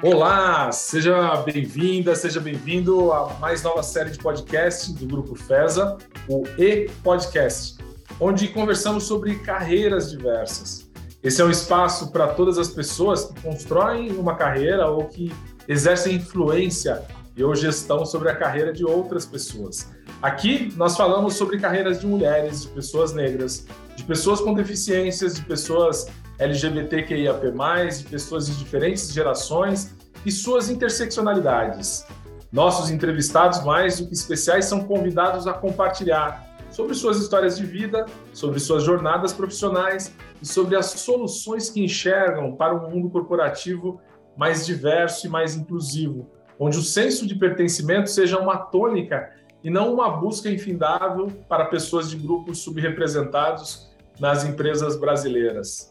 [0.00, 5.98] Olá, seja bem-vinda, seja bem-vindo a mais nova série de podcast do Grupo FESA,
[6.28, 7.78] o E-Podcast,
[8.20, 10.88] onde conversamos sobre carreiras diversas.
[11.20, 15.34] Esse é um espaço para todas as pessoas que constroem uma carreira ou que
[15.66, 17.02] exercem influência
[17.36, 19.90] e ou gestão sobre a carreira de outras pessoas.
[20.22, 25.42] Aqui nós falamos sobre carreiras de mulheres, de pessoas negras, de pessoas com deficiências, de
[25.42, 26.06] pessoas
[26.38, 27.50] LGBTQIAP+,
[27.98, 32.06] de pessoas de diferentes gerações e suas interseccionalidades.
[32.50, 38.06] Nossos entrevistados, mais do que especiais, são convidados a compartilhar sobre suas histórias de vida,
[38.32, 44.00] sobre suas jornadas profissionais e sobre as soluções que enxergam para um mundo corporativo
[44.36, 49.30] mais diverso e mais inclusivo, onde o senso de pertencimento seja uma tônica
[49.62, 55.87] e não uma busca infindável para pessoas de grupos subrepresentados nas empresas brasileiras.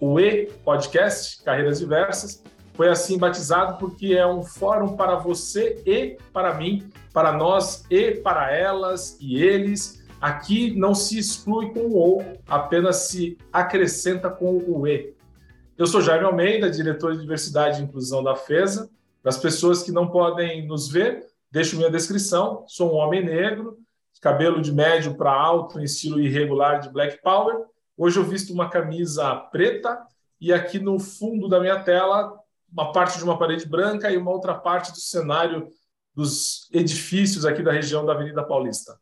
[0.00, 2.42] O E-Podcast, Carreiras Diversas,
[2.74, 8.12] foi assim batizado porque é um fórum para você e para mim, para nós e
[8.12, 10.06] para elas e eles.
[10.20, 15.12] Aqui não se exclui com o ou, apenas se acrescenta com o e.
[15.76, 18.88] Eu sou Jaime Almeida, diretor de Diversidade e Inclusão da FESA.
[19.22, 22.64] Para as pessoas que não podem nos ver, deixo minha descrição.
[22.66, 23.76] Sou um homem negro,
[24.20, 27.64] cabelo de médio para alto, em estilo irregular de Black Power.
[28.00, 30.00] Hoje eu visto uma camisa preta
[30.40, 32.32] e aqui no fundo da minha tela
[32.72, 35.68] uma parte de uma parede branca e uma outra parte do cenário
[36.14, 38.96] dos edifícios aqui da região da Avenida Paulista.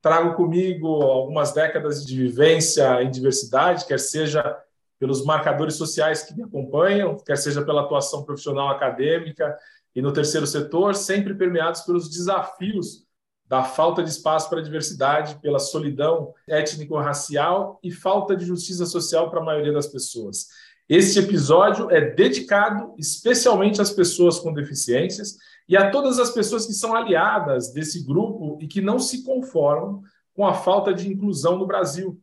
[0.00, 4.56] Trago comigo algumas décadas de vivência em diversidade, quer seja
[4.96, 9.58] pelos marcadores sociais que me acompanham, quer seja pela atuação profissional acadêmica
[9.92, 13.05] e no terceiro setor, sempre permeados pelos desafios
[13.48, 19.30] da falta de espaço para a diversidade, pela solidão étnico-racial e falta de justiça social
[19.30, 20.48] para a maioria das pessoas.
[20.88, 25.36] Este episódio é dedicado especialmente às pessoas com deficiências
[25.68, 30.02] e a todas as pessoas que são aliadas desse grupo e que não se conformam
[30.32, 32.20] com a falta de inclusão no Brasil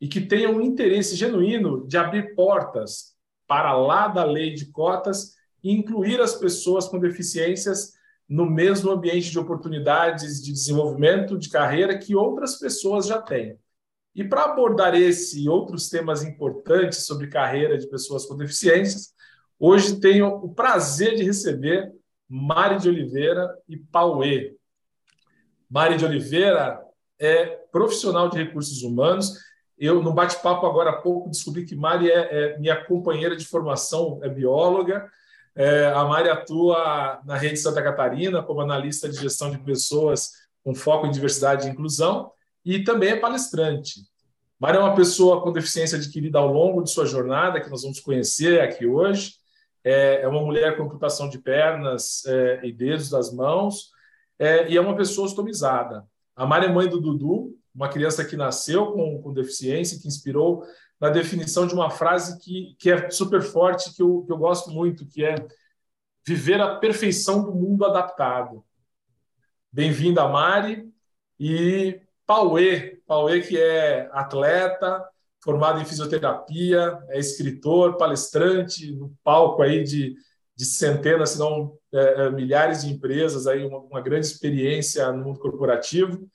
[0.00, 3.14] e que tenham um interesse genuíno de abrir portas
[3.46, 7.94] para lá da lei de cotas e incluir as pessoas com deficiências
[8.28, 13.58] no mesmo ambiente de oportunidades de desenvolvimento de carreira que outras pessoas já têm.
[14.14, 19.12] E para abordar esse e outros temas importantes sobre carreira de pessoas com deficiências,
[19.58, 21.92] hoje tenho o prazer de receber
[22.28, 24.54] Mari de Oliveira e Pauê.
[25.68, 26.80] Mari de Oliveira
[27.18, 29.34] é profissional de recursos humanos.
[29.76, 34.20] Eu, no bate-papo agora há pouco, descobri que Mari é, é minha companheira de formação,
[34.22, 35.10] é bióloga.
[35.56, 40.32] É, a Mari atua na Rede Santa Catarina como analista de gestão de pessoas
[40.64, 42.32] com foco em diversidade e inclusão
[42.64, 44.00] e também é palestrante.
[44.58, 48.00] Mari é uma pessoa com deficiência adquirida ao longo de sua jornada, que nós vamos
[48.00, 49.34] conhecer aqui hoje.
[49.84, 53.90] É, é uma mulher com amputação de pernas é, e dedos das mãos,
[54.38, 56.04] é, e é uma pessoa ostomizada.
[56.34, 60.64] A Mari é mãe do Dudu, uma criança que nasceu com, com deficiência, que inspirou
[61.04, 64.70] na definição de uma frase que, que é super forte, que eu, que eu gosto
[64.70, 65.34] muito, que é
[66.26, 68.64] viver a perfeição do mundo adaptado.
[69.70, 70.90] Bem-vinda, Mari.
[71.38, 75.06] E Pauê, Pauê que é atleta,
[75.42, 80.16] formado em fisioterapia, é escritor, palestrante, no palco aí de,
[80.56, 85.22] de centenas, se não é, é, milhares de empresas, aí uma, uma, grande experiência no
[85.22, 86.26] mundo corporativo.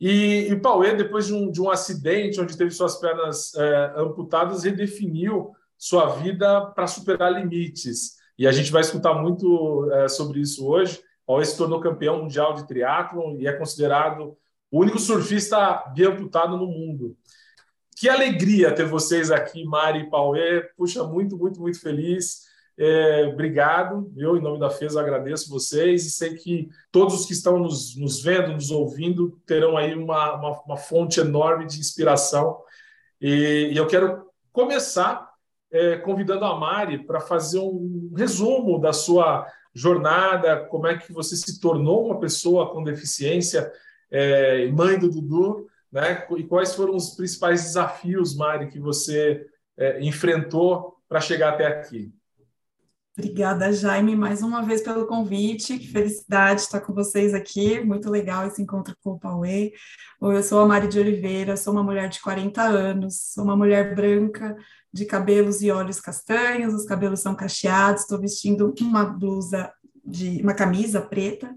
[0.00, 4.64] E, e Pauê, depois de um, de um acidente onde teve suas pernas é, amputadas,
[4.64, 8.16] redefiniu sua vida para superar limites.
[8.38, 11.02] E a gente vai escutar muito é, sobre isso hoje.
[11.26, 14.36] Pauê se tornou campeão mundial de triatlon e é considerado
[14.70, 17.16] o único surfista biamputado no mundo.
[17.96, 20.62] Que alegria ter vocês aqui, Mari e Pauê.
[20.76, 22.49] Puxa, muito, muito, muito feliz.
[22.82, 24.10] É, obrigado.
[24.16, 27.94] Eu, em nome da FES, agradeço vocês e sei que todos os que estão nos,
[27.94, 32.58] nos vendo, nos ouvindo, terão aí uma, uma, uma fonte enorme de inspiração.
[33.20, 35.28] E, e eu quero começar
[35.70, 41.36] é, convidando a Mari para fazer um resumo da sua jornada, como é que você
[41.36, 43.70] se tornou uma pessoa com deficiência
[44.10, 46.26] é, mãe do Dudu, né?
[46.34, 52.10] E quais foram os principais desafios, Mari, que você é, enfrentou para chegar até aqui?
[53.20, 55.78] Obrigada, Jaime, mais uma vez pelo convite.
[55.78, 57.78] Que felicidade estar com vocês aqui.
[57.84, 59.74] Muito legal esse encontro com o Pauê.
[60.22, 63.94] Eu sou a Mari de Oliveira, sou uma mulher de 40 anos, sou uma mulher
[63.94, 64.56] branca,
[64.90, 69.70] de cabelos e olhos castanhos, os cabelos são cacheados, estou vestindo uma blusa
[70.02, 71.54] de uma camisa preta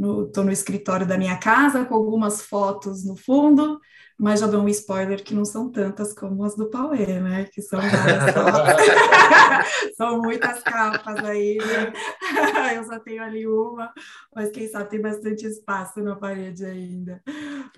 [0.00, 3.78] Estou no, no, escritório da minha casa com algumas fotos no fundo,
[4.20, 7.46] mas já dou um spoiler que não são tantas como as do Pauê, né?
[7.46, 8.34] Que são várias
[9.96, 11.90] são muitas capas aí, né?
[12.76, 13.90] Eu só tenho ali uma,
[14.36, 17.22] mas quem sabe tem bastante espaço na parede ainda.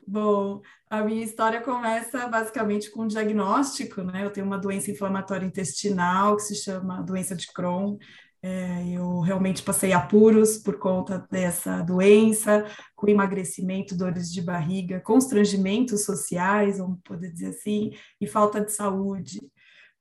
[0.05, 0.61] Bom,
[0.91, 4.25] a minha história começa basicamente com um diagnóstico, né?
[4.25, 7.99] Eu tenho uma doença inflamatória intestinal que se chama doença de Crohn.
[8.45, 12.67] É, eu realmente passei apuros por conta dessa doença,
[12.97, 19.41] com emagrecimento, dores de barriga, constrangimentos sociais, vamos poder dizer assim, e falta de saúde.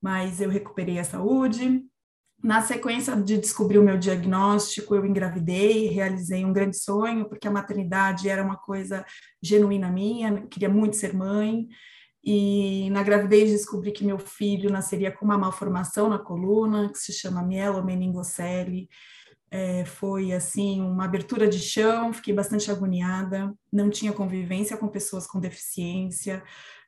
[0.00, 1.84] Mas eu recuperei a saúde.
[2.42, 7.52] Na sequência de descobrir o meu diagnóstico, eu engravidei, realizei um grande sonho, porque a
[7.52, 9.06] maternidade era uma coisa
[9.40, 11.68] genuína minha, queria muito ser mãe.
[12.24, 17.12] E na gravidez descobri que meu filho nasceria com uma malformação na coluna, que se
[17.12, 18.88] chama mielomeningocele.
[19.50, 25.26] É, foi assim uma abertura de chão, fiquei bastante agoniada, não tinha convivência com pessoas
[25.26, 26.42] com deficiência,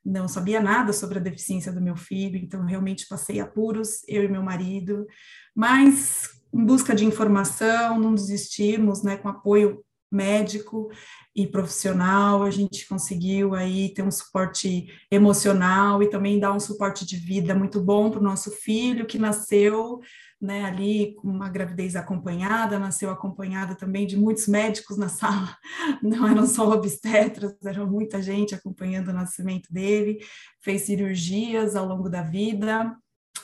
[0.05, 4.29] não sabia nada sobre a deficiência do meu filho, então realmente passei apuros, eu e
[4.29, 5.07] meu marido,
[5.55, 9.85] mas em busca de informação, não desistimos, né, com apoio
[10.15, 10.91] médico
[11.35, 17.05] e profissional, a gente conseguiu aí ter um suporte emocional e também dar um suporte
[17.05, 20.01] de vida muito bom para o nosso filho, que nasceu
[20.41, 25.57] né, ali com uma gravidez acompanhada, nasceu acompanhada também de muitos médicos na sala,
[26.03, 30.19] não eram só obstetras, era muita gente acompanhando o nascimento dele,
[30.61, 32.95] fez cirurgias ao longo da vida,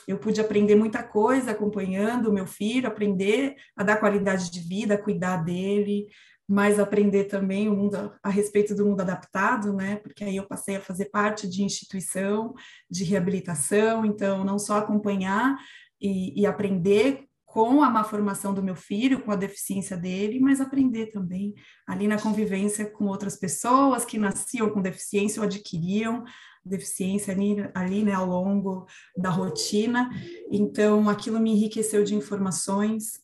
[0.07, 4.97] eu pude aprender muita coisa acompanhando o meu filho, aprender a dar qualidade de vida,
[4.97, 6.07] cuidar dele,
[6.51, 9.95] mas aprender também o mundo a respeito do mundo adaptado, né?
[9.95, 12.53] Porque aí eu passei a fazer parte de instituição
[12.89, 15.57] de reabilitação, então não só acompanhar
[16.01, 20.59] e, e aprender com a má formação do meu filho, com a deficiência dele, mas
[20.59, 21.53] aprender também
[21.87, 26.25] ali na convivência com outras pessoas que nasciam com deficiência ou adquiriam
[26.65, 28.85] deficiência ali, ali né, ao longo
[29.17, 30.09] da rotina.
[30.51, 33.21] Então, aquilo me enriqueceu de informações,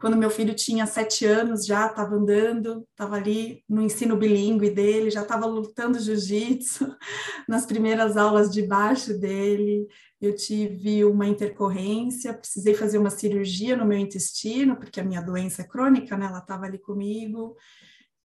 [0.00, 5.10] quando meu filho tinha sete anos, já estava andando, estava ali no ensino bilíngue dele,
[5.10, 6.94] já estava lutando jiu-jitsu
[7.48, 9.86] nas primeiras aulas de baixo dele.
[10.20, 15.62] Eu tive uma intercorrência, precisei fazer uma cirurgia no meu intestino, porque a minha doença
[15.62, 16.26] é crônica, né?
[16.26, 17.56] Ela estava ali comigo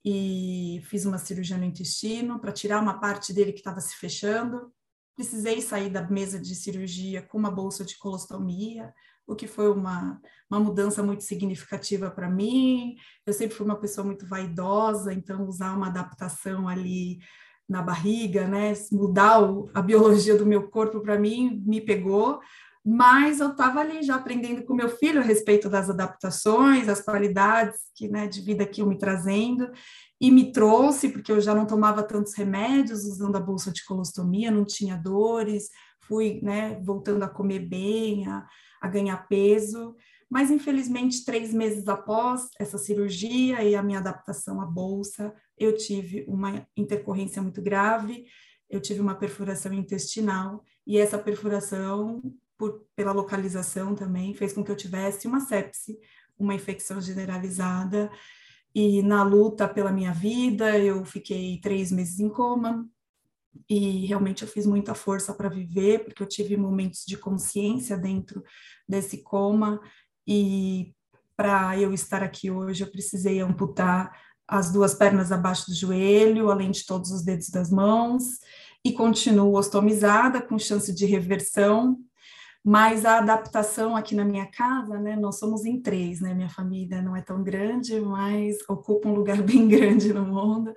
[0.05, 4.73] e fiz uma cirurgia no intestino para tirar uma parte dele que estava se fechando.
[5.15, 8.93] Precisei sair da mesa de cirurgia com uma bolsa de colostomia,
[9.31, 12.97] o que foi uma, uma mudança muito significativa para mim.
[13.25, 17.21] Eu sempre fui uma pessoa muito vaidosa, então usar uma adaptação ali
[17.69, 22.41] na barriga, né, mudar o, a biologia do meu corpo para mim me pegou,
[22.85, 27.79] mas eu estava ali já aprendendo com meu filho a respeito das adaptações, as qualidades
[27.95, 29.71] que, né, de vida que eu me trazendo,
[30.21, 34.51] e me trouxe, porque eu já não tomava tantos remédios usando a bolsa de colostomia,
[34.51, 35.69] não tinha dores,
[36.01, 38.45] fui né, voltando a comer bem, a,
[38.81, 39.95] a ganhar peso,
[40.31, 46.25] mas infelizmente, três meses após essa cirurgia e a minha adaptação à bolsa, eu tive
[46.29, 48.25] uma intercorrência muito grave,
[48.69, 52.23] eu tive uma perfuração intestinal, e essa perfuração,
[52.57, 55.99] por, pela localização também, fez com que eu tivesse uma sepse,
[56.39, 58.09] uma infecção generalizada,
[58.73, 62.89] e na luta pela minha vida, eu fiquei três meses em coma,
[63.69, 68.43] e realmente eu fiz muita força para viver, porque eu tive momentos de consciência dentro
[68.89, 69.81] desse coma,
[70.27, 70.95] e
[71.37, 74.15] para eu estar aqui hoje, eu precisei amputar
[74.47, 78.25] as duas pernas abaixo do joelho, além de todos os dedos das mãos,
[78.85, 81.99] e continuo ostomizada, com chance de reversão,
[82.65, 87.01] mas a adaptação aqui na minha casa, né, nós somos em três, né, minha família
[87.01, 90.73] não é tão grande, mas ocupa um lugar bem grande no mundo,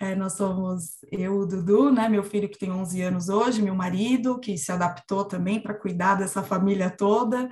[0.00, 3.74] é, nós somos eu, o Dudu, né, meu filho que tem 11 anos hoje, meu
[3.74, 7.48] marido, que se adaptou também para cuidar dessa família toda,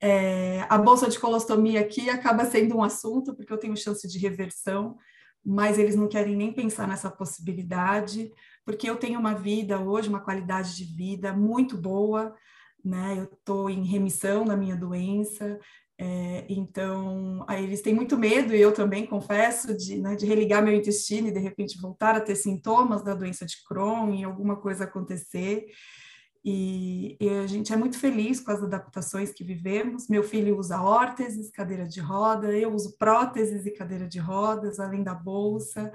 [0.00, 4.18] é, a bolsa de colostomia aqui acaba sendo um assunto, porque eu tenho chance de
[4.18, 4.96] reversão,
[5.44, 8.32] mas eles não querem nem pensar nessa possibilidade,
[8.64, 12.34] porque eu tenho uma vida hoje, uma qualidade de vida muito boa,
[12.84, 13.16] né?
[13.18, 15.58] Eu estou em remissão da minha doença,
[15.98, 20.62] é, então aí eles têm muito medo, e eu também confesso, de, né, de religar
[20.62, 24.56] meu intestino e de repente voltar a ter sintomas da doença de Crohn e alguma
[24.56, 25.66] coisa acontecer.
[26.44, 30.08] E, e, a gente é muito feliz com as adaptações que vivemos.
[30.08, 35.04] Meu filho usa órteses, cadeira de roda, eu uso próteses e cadeira de rodas, além
[35.04, 35.92] da bolsa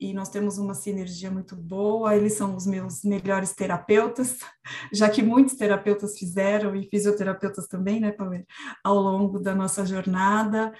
[0.00, 2.16] e nós temos uma sinergia muito boa.
[2.16, 4.38] Eles são os meus melhores terapeutas,
[4.92, 8.42] já que muitos terapeutas fizeram e fisioterapeutas também, né, Paulo,
[8.82, 10.72] ao longo da nossa jornada.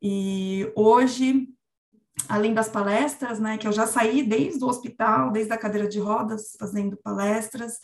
[0.00, 1.48] E hoje
[2.28, 5.98] além das palestras, né, que eu já saí desde o hospital, desde a cadeira de
[5.98, 7.78] rodas, fazendo palestras,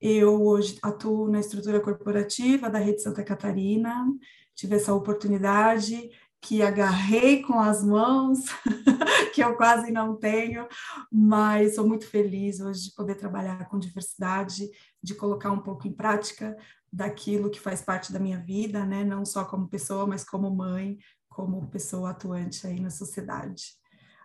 [0.00, 4.06] eu hoje atuo na estrutura corporativa da Rede Santa Catarina,
[4.54, 6.10] tive essa oportunidade
[6.44, 8.40] que agarrei com as mãos,
[9.34, 10.68] que eu quase não tenho,
[11.10, 14.68] mas sou muito feliz hoje de poder trabalhar com diversidade,
[15.02, 16.54] de colocar um pouco em prática
[16.92, 19.02] daquilo que faz parte da minha vida, né?
[19.04, 20.98] Não só como pessoa, mas como mãe,
[21.30, 23.62] como pessoa atuante aí na sociedade.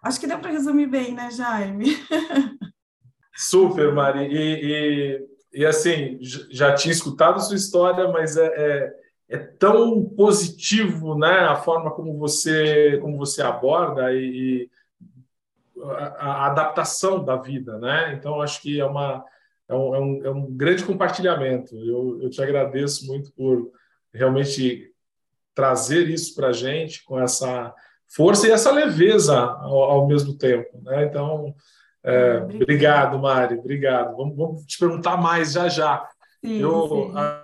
[0.03, 1.95] Acho que deu para resumir bem, né, Jaime?
[3.33, 4.25] Super, Mari.
[4.25, 8.93] E, e, e, assim, já tinha escutado sua história, mas é, é,
[9.29, 14.69] é, tão positivo, né, a forma como você como você aborda e, e
[15.83, 18.15] a, a, adaptação da vida, né?
[18.17, 19.23] Então, acho que é uma
[19.67, 21.75] é um, é um, é um grande compartilhamento.
[21.75, 23.71] Eu, eu te agradeço muito por
[24.11, 24.91] realmente
[25.53, 27.73] trazer isso para a gente com essa
[28.07, 30.81] força e essa leveza ao, ao mesmo tempo.
[30.81, 31.05] Né?
[31.05, 31.53] Então,
[32.03, 34.15] é, obrigado, Mari, obrigado.
[34.15, 36.09] Vamos, vamos, te perguntar mais já já.
[36.43, 37.11] Sim, eu sim.
[37.15, 37.43] A,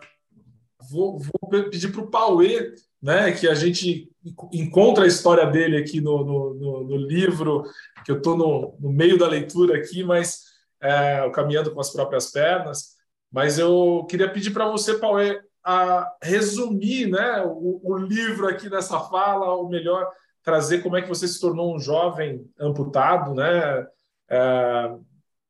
[0.90, 4.10] vou, vou, pedir para o Pauê, né, que a gente
[4.52, 7.64] encontra a história dele aqui no, no, no, no livro,
[8.04, 10.44] que eu estou no, no, meio da leitura aqui, mas
[10.82, 12.96] é, caminhando com as próprias pernas.
[13.32, 19.00] Mas eu queria pedir para você, Pauê, a resumir né, o, o, livro aqui nessa
[19.00, 20.08] fala, ou melhor,
[20.44, 23.88] trazer como é que você se tornou um jovem amputado, né?
[24.30, 24.96] É,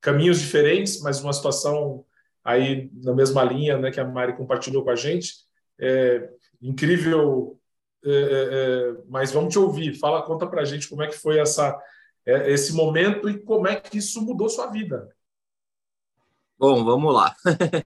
[0.01, 2.05] caminhos diferentes, mas uma situação
[2.45, 5.33] aí na mesma linha né, que a Mari compartilhou com a gente.
[5.79, 6.29] É,
[6.61, 7.59] incrível,
[8.05, 9.95] é, é, é mas vamos te ouvir.
[9.95, 11.75] Fala, conta para a gente como é que foi essa,
[12.23, 15.09] é, esse momento e como é que isso mudou sua vida.
[16.57, 17.35] Bom, vamos lá.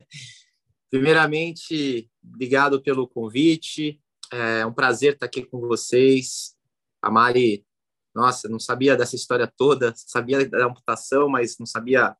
[0.91, 3.99] Primeiramente, obrigado pelo convite.
[4.31, 6.55] É um prazer estar aqui com vocês.
[7.01, 7.65] A Mari,
[8.13, 12.15] nossa, não sabia dessa história toda, sabia da amputação, mas não sabia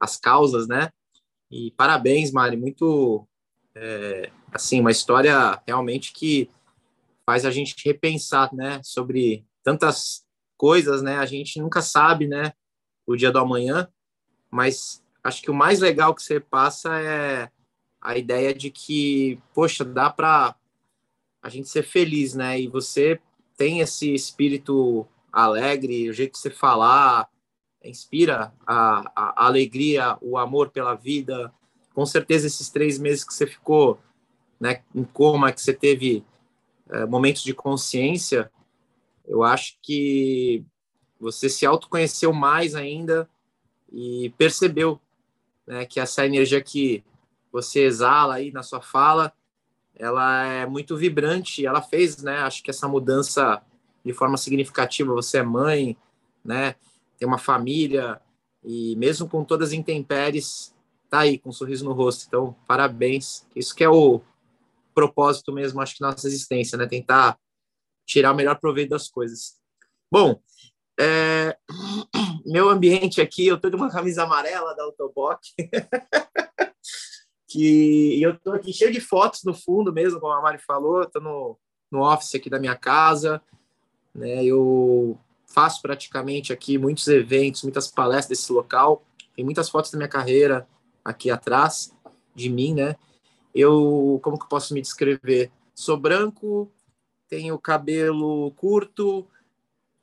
[0.00, 0.90] as causas, né?
[1.56, 3.26] E parabéns, Mari, muito
[3.74, 6.50] é, assim, uma história realmente que
[7.24, 10.24] faz a gente repensar, né, sobre tantas
[10.56, 11.16] coisas, né?
[11.16, 12.52] A gente nunca sabe, né,
[13.06, 13.88] o dia do amanhã,
[14.50, 17.50] mas acho que o mais legal que você passa é
[18.02, 20.54] a ideia de que, poxa, dá para
[21.42, 22.60] a gente ser feliz, né?
[22.60, 23.18] E você
[23.56, 27.28] tem esse espírito alegre, o jeito de você falar,
[27.88, 31.52] inspira a, a, alegria, o amor pela vida.
[31.94, 33.98] Com certeza, esses três meses que você ficou
[34.60, 36.24] né, em coma, que você teve
[36.90, 38.50] é, momentos de consciência,
[39.26, 40.64] eu acho que
[41.18, 43.28] você se autoconheceu mais ainda
[43.92, 45.00] e percebeu
[45.66, 47.04] né, que essa energia que
[47.50, 49.32] você exala aí na sua fala,
[49.94, 51.64] ela é muito vibrante.
[51.64, 52.38] Ela fez, né?
[52.40, 53.62] Acho que essa mudança
[54.04, 55.14] de forma significativa.
[55.14, 55.96] Você é mãe,
[56.44, 56.76] né?
[57.18, 58.20] Tem uma família
[58.64, 60.74] e mesmo com todas as intempéries,
[61.08, 62.24] tá aí com um sorriso no rosto.
[62.26, 63.46] Então, parabéns.
[63.54, 64.20] Isso que é o
[64.94, 66.86] propósito mesmo, acho que nossa existência, né?
[66.86, 67.38] Tentar
[68.06, 69.56] tirar o melhor proveito das coisas.
[70.10, 70.40] Bom,
[70.98, 71.56] é...
[72.46, 75.40] meu ambiente aqui, eu tô de uma camisa amarela da Autoboc.
[77.48, 81.20] que eu tô aqui cheio de fotos no fundo mesmo, como a Mari falou, tô
[81.20, 81.58] no,
[81.90, 83.40] no office aqui da minha casa,
[84.14, 84.44] né?
[84.44, 85.18] Eu
[85.56, 89.02] faço praticamente aqui muitos eventos, muitas palestras desse local,
[89.34, 90.68] tem muitas fotos da minha carreira
[91.02, 91.90] aqui atrás
[92.34, 92.94] de mim, né?
[93.54, 95.50] Eu, como que eu posso me descrever?
[95.74, 96.70] Sou branco,
[97.26, 99.26] tenho cabelo curto,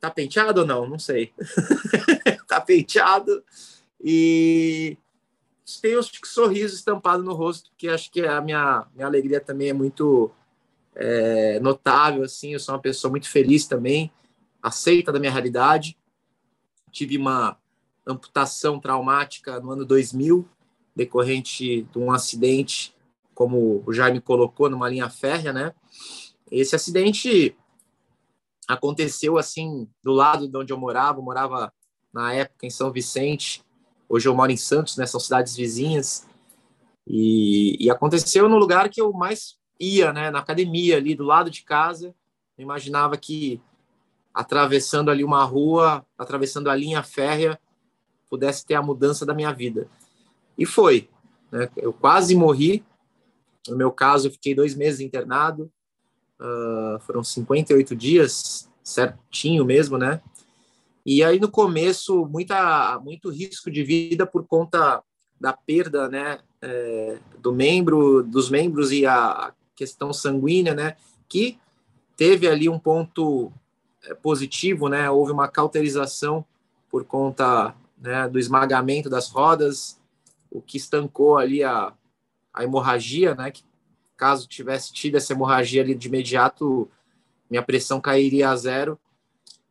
[0.00, 0.88] tá penteado ou não?
[0.88, 1.32] Não sei.
[2.48, 3.44] tá penteado
[4.02, 4.98] e
[5.80, 9.72] tem um sorriso estampado no rosto, que acho que a minha, minha alegria também é
[9.72, 10.32] muito
[10.96, 14.10] é, notável, assim, eu sou uma pessoa muito feliz também,
[14.64, 15.96] aceita da minha realidade.
[16.90, 17.56] Tive uma
[18.06, 20.48] amputação traumática no ano 2000,
[20.96, 22.96] decorrente de um acidente,
[23.34, 25.74] como o Jaime colocou, numa linha férrea, né?
[26.50, 27.56] Esse acidente
[28.66, 31.72] aconteceu, assim, do lado de onde eu morava, eu morava
[32.12, 33.64] na época em São Vicente,
[34.08, 35.06] Hoje eu moro em Santos, né?
[35.06, 36.26] São cidades vizinhas.
[37.06, 40.30] E, e aconteceu no lugar que eu mais ia, né?
[40.30, 42.14] Na academia ali do lado de casa.
[42.56, 43.60] Eu imaginava que
[44.34, 47.58] atravessando ali uma rua, atravessando a linha férrea,
[48.28, 49.86] pudesse ter a mudança da minha vida.
[50.58, 51.08] E foi.
[51.52, 51.68] Né?
[51.76, 52.84] Eu quase morri.
[53.68, 55.70] No meu caso, eu fiquei dois meses internado.
[56.40, 60.20] Uh, foram 58 dias, certinho mesmo, né?
[61.06, 65.02] E aí no começo muita muito risco de vida por conta
[65.38, 70.96] da perda, né, é, do membro, dos membros e a questão sanguínea, né,
[71.28, 71.58] que
[72.16, 73.52] teve ali um ponto
[74.22, 75.10] positivo, né?
[75.10, 76.44] Houve uma cauterização
[76.90, 80.00] por conta né, do esmagamento das rodas,
[80.50, 81.92] o que estancou ali a,
[82.52, 83.50] a hemorragia, né?
[83.50, 83.64] Que
[84.16, 86.88] caso tivesse tido essa hemorragia ali de imediato,
[87.50, 88.98] minha pressão cairia a zero.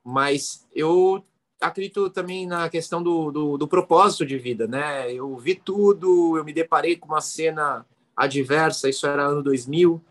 [0.04, 1.24] Mas eu
[1.62, 5.12] acredito também na questão do, do, do, propósito de vida, né?
[5.12, 7.86] Eu vi tudo, eu me deparei com uma cena
[8.16, 10.02] adversa, isso era ano 2000,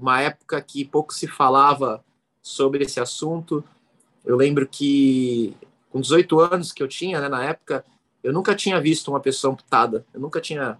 [0.00, 2.04] uma época que pouco se falava
[2.46, 3.64] sobre esse assunto.
[4.24, 5.56] Eu lembro que
[5.90, 7.84] com 18 anos que eu tinha, né, na época,
[8.22, 10.78] eu nunca tinha visto uma pessoa amputada, eu nunca tinha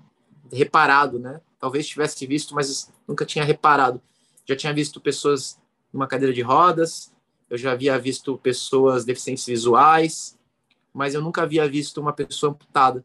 [0.53, 1.41] reparado, né?
[1.59, 4.01] Talvez tivesse visto, mas nunca tinha reparado.
[4.45, 5.59] Já tinha visto pessoas
[5.93, 7.13] numa cadeira de rodas,
[7.51, 10.39] eu já havia visto pessoas deficientes visuais,
[10.95, 13.05] mas eu nunca havia visto uma pessoa amputada.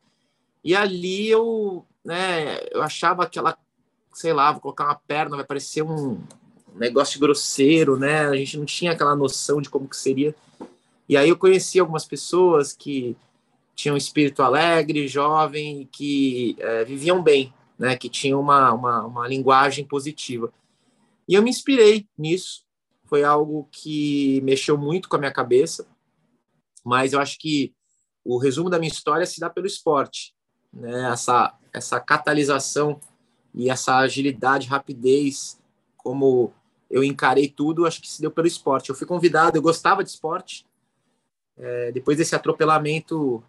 [0.64, 3.58] E ali eu, né, eu achava aquela,
[4.14, 6.22] sei lá, vou colocar uma perna, vai parecer um
[6.76, 8.28] negócio grosseiro, né?
[8.28, 10.36] A gente não tinha aquela noção de como que seria.
[11.08, 13.16] E aí eu conheci algumas pessoas que
[13.76, 17.96] tinham espírito alegre, jovem, que é, viviam bem, né?
[17.96, 20.52] Que tinham uma, uma, uma linguagem positiva.
[21.28, 22.66] E eu me inspirei nisso
[23.12, 25.86] foi algo que mexeu muito com a minha cabeça,
[26.82, 27.74] mas eu acho que
[28.24, 30.34] o resumo da minha história se dá pelo esporte,
[30.72, 31.12] né?
[31.12, 33.02] Essa essa catalisação
[33.54, 35.60] e essa agilidade, rapidez,
[35.98, 36.54] como
[36.92, 38.90] eu encarei tudo, acho que se deu pelo esporte.
[38.90, 40.68] Eu fui convidado, eu gostava de esporte.
[41.58, 43.44] É, depois desse atropelamento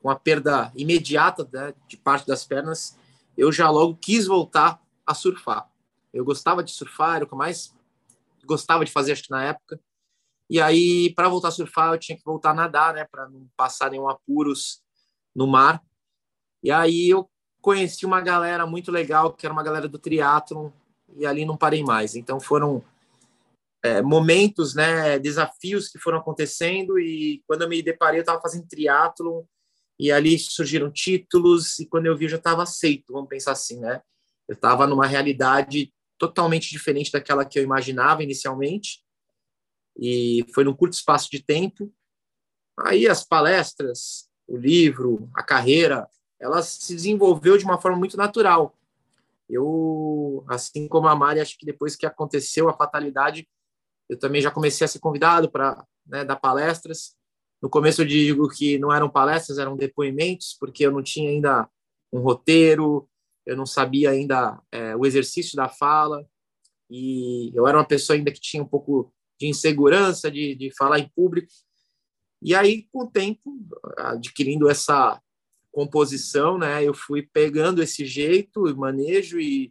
[0.00, 2.96] com a perda imediata né, de parte das pernas,
[3.36, 5.68] eu já logo quis voltar a surfar.
[6.14, 7.74] Eu gostava de surfar, era o que mais
[8.44, 9.80] gostava de fazer, acho que na época.
[10.48, 13.48] E aí, para voltar a surfar, eu tinha que voltar a nadar, né, para não
[13.56, 14.80] passar nenhum apuros
[15.34, 15.82] no mar.
[16.62, 17.28] E aí eu
[17.60, 20.70] conheci uma galera muito legal, que era uma galera do triatlon,
[21.16, 22.14] e ali não parei mais.
[22.14, 22.82] Então foram
[23.82, 28.68] é, momentos, né, desafios que foram acontecendo e quando eu me deparei, eu estava fazendo
[28.68, 29.42] triatlon
[29.98, 33.80] e ali surgiram títulos e quando eu vi eu já estava aceito, vamos pensar assim,
[33.80, 34.02] né?
[34.48, 39.04] Eu estava numa realidade totalmente diferente daquela que eu imaginava inicialmente.
[39.98, 41.92] E foi num curto espaço de tempo.
[42.78, 48.76] Aí as palestras, o livro, a carreira, ela se desenvolveu de uma forma muito natural.
[49.48, 53.48] Eu, assim como a Mari, acho que depois que aconteceu a fatalidade,
[54.08, 57.14] eu também já comecei a ser convidado para né, dar palestras.
[57.62, 61.68] No começo eu digo que não eram palestras, eram depoimentos, porque eu não tinha ainda
[62.12, 63.08] um roteiro,
[63.44, 66.26] eu não sabia ainda é, o exercício da fala,
[66.90, 70.98] e eu era uma pessoa ainda que tinha um pouco de insegurança de, de falar
[70.98, 71.48] em público.
[72.42, 73.58] E aí, com o tempo,
[73.98, 75.20] adquirindo essa
[75.76, 79.70] composição, né, eu fui pegando esse jeito e manejo, e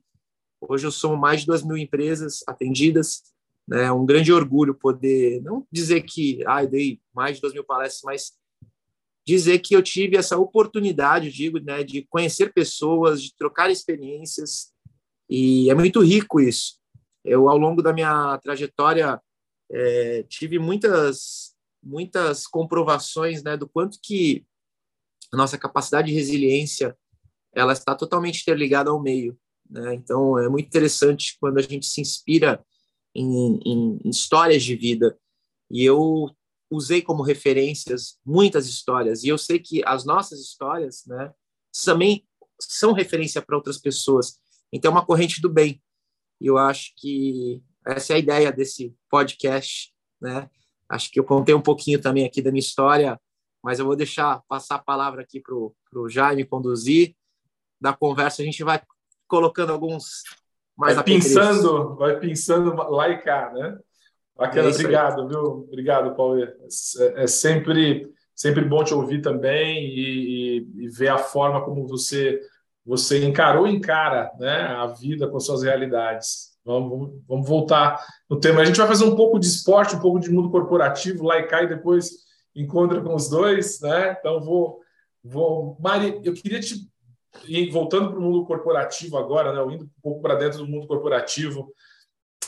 [0.62, 3.24] hoje eu sou mais de duas mil empresas atendidas,
[3.68, 8.04] né, um grande orgulho poder, não dizer que ah, dei mais de duas mil palestras,
[8.04, 8.34] mas
[9.26, 14.72] dizer que eu tive essa oportunidade, digo, né, de conhecer pessoas, de trocar experiências,
[15.28, 16.78] e é muito rico isso.
[17.24, 19.20] Eu, ao longo da minha trajetória,
[19.72, 24.46] é, tive muitas, muitas comprovações, né, do quanto que
[25.36, 26.98] a nossa capacidade de resiliência
[27.54, 29.38] ela está totalmente interligada ao meio.
[29.70, 29.94] Né?
[29.94, 32.64] Então, é muito interessante quando a gente se inspira
[33.14, 35.18] em, em, em histórias de vida.
[35.70, 36.30] E eu
[36.72, 41.32] usei como referências muitas histórias e eu sei que as nossas histórias, né,
[41.84, 42.26] também
[42.60, 44.40] são referência para outras pessoas.
[44.72, 45.82] Então, é uma corrente do bem.
[46.40, 50.50] E eu acho que essa é a ideia desse podcast, né?
[50.90, 53.20] Acho que eu contei um pouquinho também aqui da minha história,
[53.66, 57.16] mas eu vou deixar passar a palavra aqui para o Jaime conduzir.
[57.82, 58.80] Da conversa, a gente vai
[59.28, 60.22] colocando alguns
[60.78, 63.76] mais vai pensando, vai pensando lá e cá, né?
[64.38, 65.42] Bacana, é obrigado, viu?
[65.68, 66.44] Obrigado, Paulo.
[66.44, 66.54] É,
[67.24, 72.40] é, sempre, sempre bom te ouvir também e, e, e, ver a forma como você
[72.86, 76.56] você encarou encara né, a vida com suas realidades.
[76.64, 78.00] Vamos, vamos voltar
[78.30, 78.62] no tema.
[78.62, 81.48] A gente vai fazer um pouco de esporte, um pouco de mundo corporativo, lá e
[81.48, 84.16] cá, e depois encontra com os dois, né?
[84.20, 84.80] Então vou,
[85.24, 85.78] vou.
[85.80, 86.90] Mari, eu queria te
[87.72, 89.74] voltando para o mundo corporativo agora, né?
[89.74, 91.74] Indo um pouco para dentro do mundo corporativo.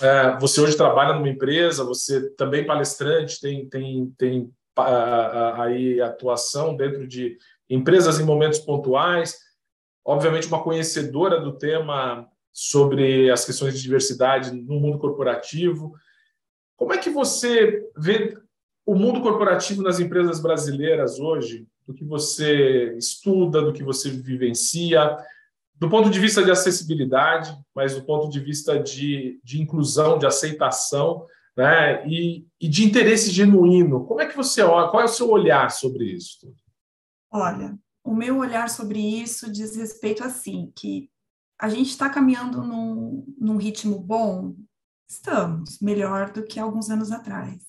[0.01, 4.51] É, você hoje trabalha numa empresa, você também palestrante, tem, tem, tem
[5.55, 7.37] aí atuação dentro de
[7.69, 9.39] empresas em momentos pontuais,
[10.05, 15.93] obviamente uma conhecedora do tema sobre as questões de diversidade no mundo corporativo.
[16.75, 18.37] Como é que você vê
[18.87, 25.15] o mundo corporativo nas empresas brasileiras hoje, do que você estuda, do que você vivencia?
[25.79, 30.25] do ponto de vista de acessibilidade, mas do ponto de vista de, de inclusão, de
[30.25, 32.07] aceitação, né?
[32.07, 34.05] E, e, de interesse genuíno.
[34.05, 34.89] Como é que você olha?
[34.89, 36.53] Qual é o seu olhar sobre isso?
[37.31, 41.09] Olha, o meu olhar sobre isso diz respeito assim que
[41.59, 44.55] a gente está caminhando num, num ritmo bom,
[45.09, 47.63] estamos melhor do que alguns anos atrás,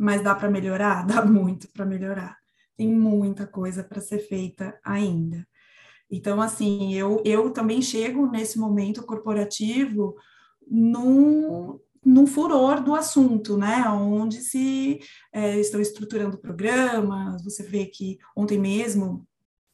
[0.00, 2.38] mas dá para melhorar, dá muito para melhorar.
[2.74, 5.46] Tem muita coisa para ser feita ainda.
[6.10, 10.16] Então, assim, eu, eu também chego nesse momento corporativo
[10.66, 13.86] num, num furor do assunto, né?
[13.90, 19.28] Onde se é, estão estruturando programas, você vê que ontem mesmo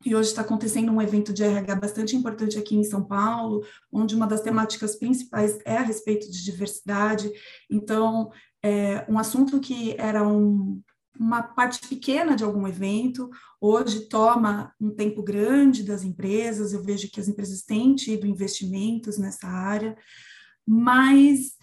[0.05, 4.15] e hoje está acontecendo um evento de RH bastante importante aqui em São Paulo, onde
[4.15, 7.31] uma das temáticas principais é a respeito de diversidade.
[7.71, 8.31] Então,
[8.67, 10.81] é um assunto que era um,
[11.19, 17.11] uma parte pequena de algum evento, hoje toma um tempo grande das empresas, eu vejo
[17.11, 19.97] que as empresas têm tido investimentos nessa área,
[20.67, 21.57] mas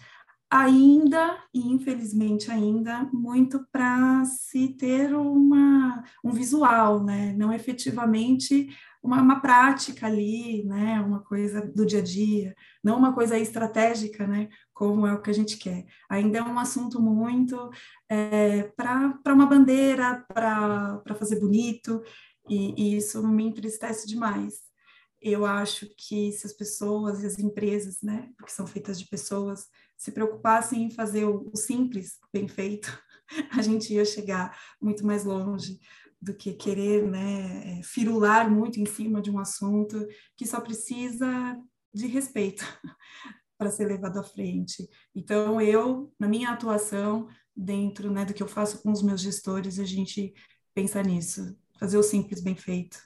[0.50, 7.34] ainda, e infelizmente ainda, muito para se ter uma, um visual, né?
[7.36, 8.68] não efetivamente
[9.02, 11.00] uma, uma, prática ali, né?
[11.00, 14.48] uma coisa do dia a dia, não uma coisa estratégica, né?
[14.74, 15.86] Como é o que a gente quer.
[16.10, 17.70] Ainda é um assunto muito
[18.08, 22.02] é, para uma bandeira, para fazer bonito,
[22.48, 24.64] e, e isso me entristece demais
[25.24, 29.66] eu acho que se as pessoas e as empresas, né, que são feitas de pessoas,
[29.96, 33.02] se preocupassem em fazer o, o simples bem feito,
[33.58, 35.80] a gente ia chegar muito mais longe
[36.20, 40.06] do que querer, né, é, firular muito em cima de um assunto
[40.36, 41.58] que só precisa
[41.92, 42.62] de respeito
[43.56, 44.88] para ser levado à frente.
[45.14, 49.78] Então, eu, na minha atuação, dentro né, do que eu faço com os meus gestores,
[49.78, 50.34] a gente
[50.74, 52.98] pensa nisso, fazer o simples bem feito.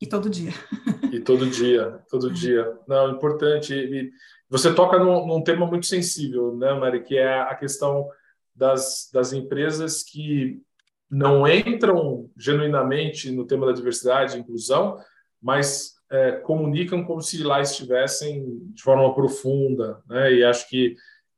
[0.00, 0.52] E todo dia.
[1.14, 2.76] E todo dia, todo dia.
[2.88, 3.72] Não, importante.
[3.72, 4.10] E
[4.50, 8.08] você toca num, num, tema muito sensível, né, Mari, que é a questão
[8.52, 10.60] das, das empresas que
[11.08, 14.98] não entram genuinamente no tema da diversidade e inclusão,
[15.40, 20.32] mas é, comunicam como se lá estivessem de forma profunda, né?
[20.32, 20.94] E acho que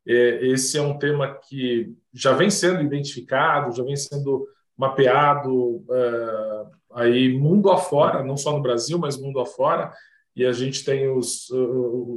[0.07, 6.65] é, esse é um tema que já vem sendo identificado, já vem sendo mapeado é,
[6.93, 9.91] aí mundo afora, não só no Brasil, mas mundo afora,
[10.35, 11.49] e a gente tem os,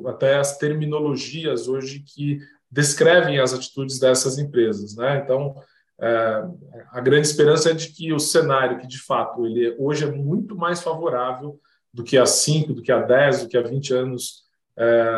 [0.06, 2.38] até as terminologias hoje que
[2.70, 5.22] descrevem as atitudes dessas empresas, né?
[5.24, 5.54] Então,
[5.98, 6.44] é,
[6.92, 10.54] a grande esperança é de que o cenário, que de fato ele hoje é muito
[10.54, 11.58] mais favorável
[11.92, 14.44] do que há 5, do que há 10, do que há 20 anos,
[14.76, 15.14] é,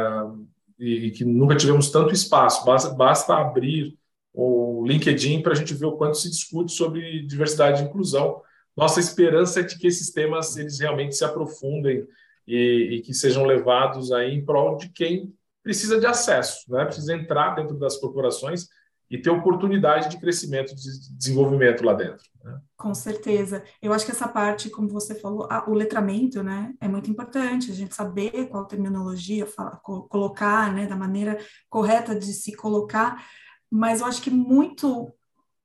[0.78, 3.96] e, e, que nunca tivemos tanto espaço, basta, basta abrir
[4.32, 8.40] o LinkedIn para a gente ver o quanto se discute sobre diversidade e inclusão,
[8.76, 12.06] nossa esperança é de que esses temas eles realmente se aprofundem
[12.46, 15.32] e, e que sejam levados aí em prol de quem
[15.62, 16.84] precisa de acesso, né?
[16.84, 18.68] precisa entrar dentro das corporações
[19.12, 22.24] e ter oportunidade de crescimento, de desenvolvimento lá dentro.
[22.42, 22.58] Né?
[22.78, 23.62] Com certeza.
[23.82, 27.70] Eu acho que essa parte, como você falou, a, o letramento, né, é muito importante.
[27.70, 33.22] A gente saber qual terminologia fala, co colocar, né, da maneira correta de se colocar.
[33.70, 35.14] Mas eu acho que muito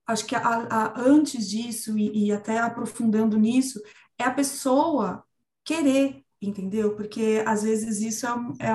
[0.06, 3.82] acho que a, a, antes disso e, e até aprofundando nisso,
[4.20, 5.24] é a pessoa
[5.64, 6.96] querer entendeu?
[6.96, 8.30] Porque às vezes isso é,
[8.68, 8.74] é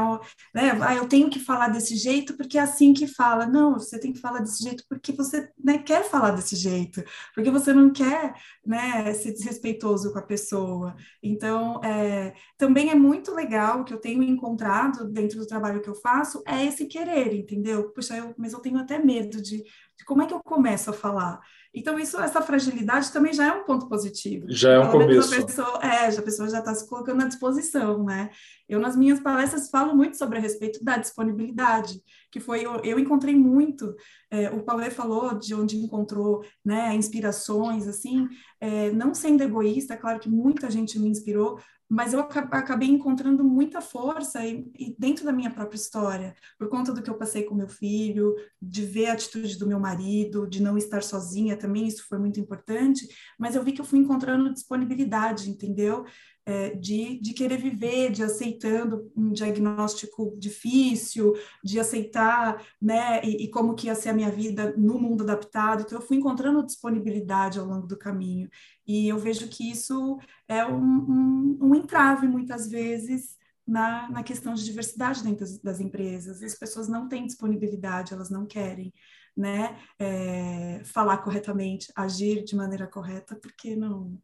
[0.55, 0.79] né?
[0.83, 3.47] Ah, eu tenho que falar desse jeito porque é assim que fala.
[3.47, 7.03] Não, você tem que falar desse jeito porque você né, quer falar desse jeito,
[7.35, 10.97] porque você não quer né, ser desrespeitoso com a pessoa.
[11.23, 15.95] Então, é, também é muito legal que eu tenho encontrado dentro do trabalho que eu
[15.95, 17.91] faço é esse querer, entendeu?
[17.93, 20.93] Puxa, eu, mas eu tenho até medo de, de como é que eu começo a
[20.93, 21.41] falar.
[21.75, 24.45] Então, isso, essa fragilidade também já é um ponto positivo.
[24.49, 25.35] Já é um começo.
[25.35, 28.31] A pessoa, é, a pessoa já está se colocando à disposição, né?
[28.69, 32.99] Eu, nas minhas palestras, falo muito sobre a respeito da disponibilidade, que foi, eu, eu
[32.99, 33.95] encontrei muito,
[34.31, 38.29] é, o Paulo falou de onde encontrou né, inspirações, assim,
[38.61, 41.59] é, não sendo egoísta, é claro que muita gente me inspirou,
[41.93, 46.91] mas eu acabei encontrando muita força e, e, dentro da minha própria história, por conta
[46.91, 50.63] do que eu passei com meu filho, de ver a atitude do meu marido, de
[50.63, 53.07] não estar sozinha também, isso foi muito importante,
[53.39, 56.07] mas eu vi que eu fui encontrando disponibilidade, entendeu?
[56.45, 63.49] É, de, de querer viver, de aceitando um diagnóstico difícil, de aceitar, né, e, e,
[63.49, 65.83] como que ia ser a minha vida no mundo adaptado.
[65.83, 68.49] Então, eu fui encontrando disponibilidade ao longo do caminho.
[68.87, 74.55] E eu vejo que isso é um, um, um entrave, muitas vezes, na, na questão
[74.55, 76.43] de diversidade dentro das, das, empresas.
[76.43, 78.93] As pessoas não têm disponibilidade, elas não querem
[79.37, 84.21] né, é, falar corretamente, agir de maneira correta, porque não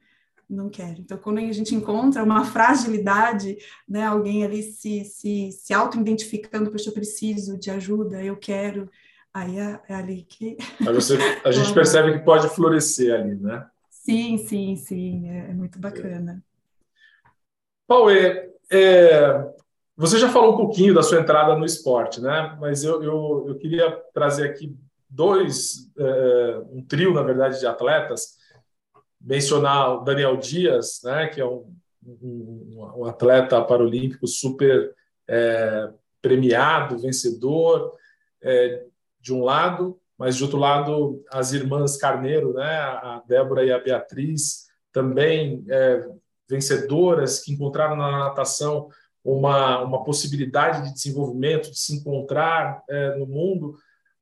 [0.49, 1.01] não quero.
[1.01, 3.59] Então, quando a gente encontra uma fragilidade,
[3.89, 8.89] né, alguém ali se, se, se auto-identificando, porque eu preciso de ajuda, eu quero,
[9.33, 10.57] Aí é, é ali que.
[10.81, 13.67] Aí você, a gente percebe que pode florescer ali, né?
[13.91, 16.43] Sim, sim, sim, é, é muito bacana.
[17.87, 19.47] Pauê, é,
[19.97, 22.57] você já falou um pouquinho da sua entrada no esporte, né?
[22.61, 24.77] Mas eu, eu, eu queria trazer aqui
[25.09, 28.38] dois, é, um trio, na verdade, de atletas.
[29.21, 31.29] Mencionar o Daniel Dias, né?
[31.29, 34.95] Que é um, um, um atleta paralímpico super
[35.29, 35.91] é,
[36.23, 37.95] premiado, vencedor,
[38.43, 38.85] é,
[39.21, 42.79] de um lado, mas de outro lado as irmãs Carneiro, né?
[42.79, 46.09] A Débora e a Beatriz também é,
[46.49, 48.89] vencedoras que encontraram na natação
[49.23, 53.77] uma, uma possibilidade de desenvolvimento, de se encontrar é, no mundo,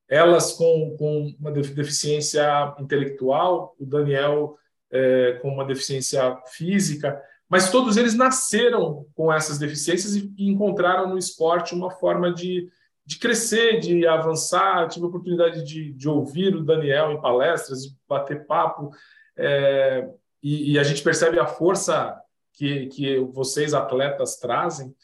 [0.09, 4.57] elas com, com uma deficiência intelectual, o Daniel
[4.91, 11.19] é, com uma deficiência física, mas todos eles nasceram com essas deficiências e, encontraram no
[11.19, 12.69] esporte uma forma de,
[13.05, 14.89] de crescer, de avançar.
[14.89, 18.91] Tive a oportunidade de, de ouvir o Daniel em palestras, de bater papo,
[19.37, 20.09] é,
[20.43, 22.17] e, e, a gente percebe a força
[22.53, 24.95] que, que vocês, atletas, trazem.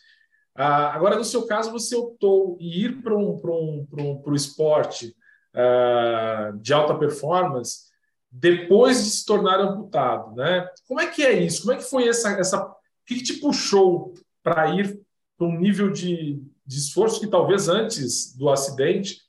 [0.55, 5.15] Ah, agora, no seu caso, você optou em ir para um, um, um, um esporte
[5.55, 7.92] ah, de alta performance
[8.33, 10.67] depois de se tornar amputado, né?
[10.89, 11.63] Como é que é isso?
[11.63, 12.31] Como é que foi essa...
[12.33, 12.65] essa...
[12.65, 15.01] O que te puxou para ir
[15.37, 19.21] para um nível de, de esforço que talvez antes do acidente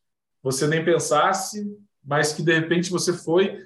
[0.41, 1.65] você nem pensasse,
[2.03, 3.59] mas que de repente você foi,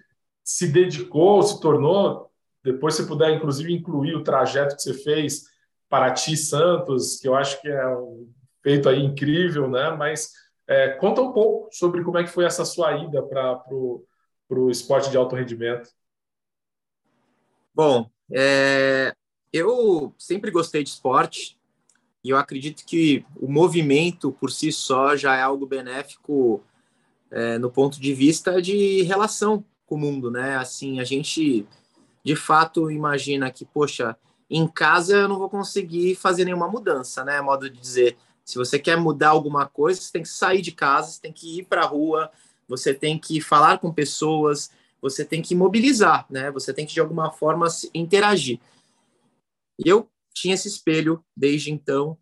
[0.43, 2.27] se dedicou, se tornou
[2.63, 5.43] depois, se puder, inclusive, incluir o trajeto que você fez
[5.89, 8.29] Paraty Santos, que eu acho que é um
[8.61, 9.89] feito aí incrível, né?
[9.91, 10.31] Mas
[10.67, 14.03] é, conta um pouco sobre como é que foi essa sua ida para o
[14.69, 15.89] esporte de alto rendimento.
[17.73, 19.13] Bom, é,
[19.51, 21.57] eu sempre gostei de esporte
[22.23, 26.63] e eu acredito que o movimento por si só já é algo benéfico
[27.31, 30.57] é, no ponto de vista de relação com o mundo, né?
[30.57, 31.67] Assim, a gente
[32.23, 34.17] de fato imagina que, poxa,
[34.49, 37.39] em casa eu não vou conseguir fazer nenhuma mudança, né?
[37.41, 41.11] Modo de dizer, se você quer mudar alguma coisa, você tem que sair de casa,
[41.11, 42.31] você tem que ir para a rua,
[42.67, 46.51] você tem que falar com pessoas, você tem que mobilizar, né?
[46.51, 48.59] Você tem que de alguma forma interagir.
[49.79, 52.17] E eu tinha esse espelho desde então.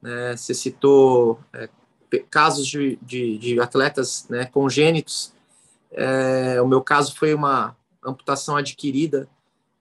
[0.00, 0.36] Né?
[0.36, 1.68] Você citou é,
[2.30, 5.32] casos de, de, de, atletas né, congênitos.
[5.90, 9.28] É, o meu caso foi uma amputação adquirida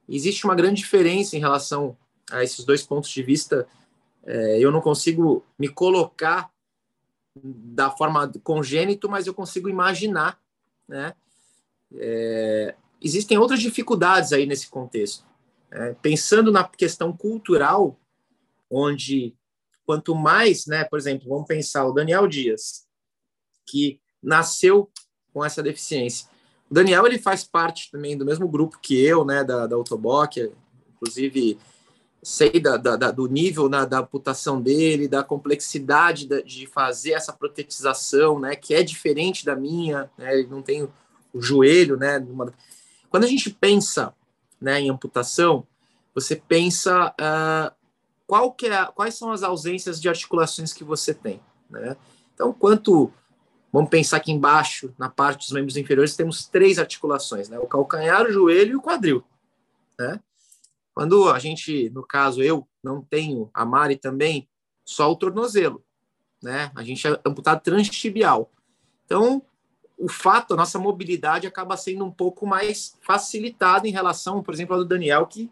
[0.08, 1.98] existe uma grande diferença em relação
[2.32, 3.68] a esses dois pontos de vista.
[4.26, 6.50] É, eu não consigo me colocar
[7.36, 10.40] da forma congênito, mas eu consigo imaginar,
[10.88, 11.16] né?
[11.96, 15.26] É, existem outras dificuldades aí nesse contexto.
[15.72, 18.00] É, pensando na questão cultural,
[18.70, 19.36] onde
[19.86, 22.88] quanto mais, né, por exemplo, vamos pensar o Daniel Dias,
[23.66, 24.90] que nasceu
[25.34, 26.28] com essa deficiência.
[26.70, 30.38] O Daniel ele faz parte também do mesmo grupo que eu, né, da, da Autoboc,
[30.94, 31.58] inclusive
[32.24, 37.34] sei da, da, do nível na, da amputação dele, da complexidade da, de fazer essa
[37.34, 40.84] protetização, né, que é diferente da minha, né, ele não tem
[41.34, 42.26] o joelho, né,
[43.10, 44.14] quando a gente pensa,
[44.60, 45.68] né, em amputação,
[46.16, 47.76] você pensa uh,
[48.26, 51.98] qual que é, quais são as ausências de articulações que você tem, né?
[52.34, 53.12] Então, quanto
[53.74, 57.58] Vamos pensar aqui embaixo, na parte dos membros inferiores, temos três articulações, né?
[57.58, 59.24] O calcanhar, o joelho e o quadril,
[59.98, 60.20] né?
[60.94, 64.48] Quando a gente, no caso eu, não tenho, a Mari também,
[64.86, 65.84] só o tornozelo,
[66.42, 66.72] né?
[66.76, 68.52] A gente é amputado transtibial.
[69.06, 69.42] Então,
[69.98, 74.76] o fato, a nossa mobilidade acaba sendo um pouco mais facilitada em relação, por exemplo,
[74.76, 75.50] ao do Daniel, que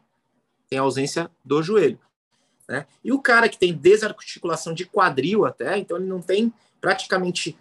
[0.69, 1.99] tem ausência do joelho.
[2.67, 2.86] Né?
[3.04, 7.58] E o cara que tem desarticulação de quadril até, então ele não tem praticamente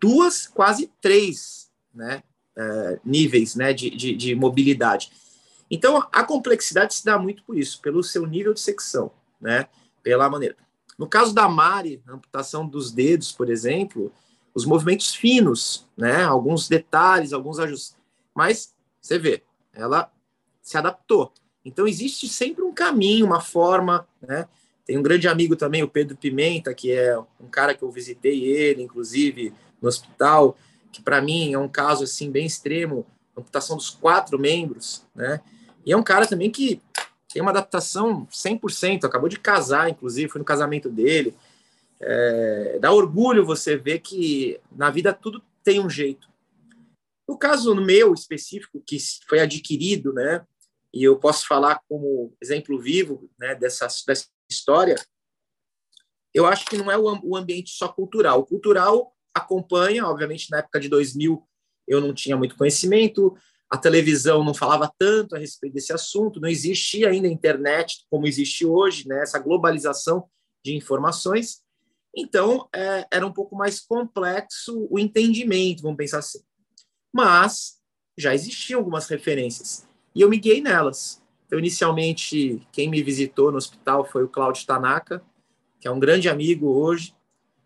[0.00, 2.22] duas, quase três né,
[2.56, 5.10] é, níveis né, de, de, de, mobilidade.
[5.70, 9.66] Então, a complexidade se dá muito por isso, pelo seu nível de secção, né,
[10.02, 10.56] pela maneira.
[10.98, 14.12] No caso da Mari, amputação dos dedos, por exemplo,
[14.54, 17.96] os movimentos finos, né, alguns detalhes, alguns ajustes,
[18.34, 20.10] mas você vê, ela
[20.62, 21.32] se adaptou.
[21.64, 24.46] Então, existe sempre um caminho, uma forma, né?
[24.84, 28.44] Tem um grande amigo também, o Pedro Pimenta, que é um cara que eu visitei
[28.44, 30.58] ele, inclusive, no hospital,
[30.92, 35.40] que para mim é um caso assim bem extremo, amputação dos quatro membros, né?
[35.84, 36.80] E é um cara também que
[37.32, 41.34] tem uma adaptação 100%, acabou de casar, inclusive, foi no casamento dele.
[42.00, 46.28] É, dá orgulho você ver que na vida tudo tem um jeito.
[47.28, 50.46] No caso meu específico, que foi adquirido, né?
[50.92, 54.94] E eu posso falar como exemplo vivo né, dessa, dessa história,
[56.32, 58.40] eu acho que não é o ambiente só cultural.
[58.40, 61.44] O cultural acompanha, obviamente na época de 2000
[61.86, 63.36] eu não tinha muito conhecimento,
[63.70, 68.26] a televisão não falava tanto a respeito desse assunto, não existia ainda a internet como
[68.26, 70.28] existe hoje, né, essa globalização
[70.64, 71.62] de informações.
[72.16, 76.40] Então, é, era um pouco mais complexo o entendimento, vamos pensar assim.
[77.12, 77.80] Mas
[78.16, 81.20] já existiam algumas referências e eu me guiei nelas.
[81.46, 85.22] Então, inicialmente, quem me visitou no hospital foi o Claudio Tanaka,
[85.80, 87.14] que é um grande amigo hoje.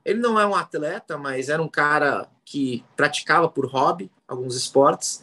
[0.08, 5.22] Ele não é um atleta, mas era um cara que praticava por hobby alguns esportes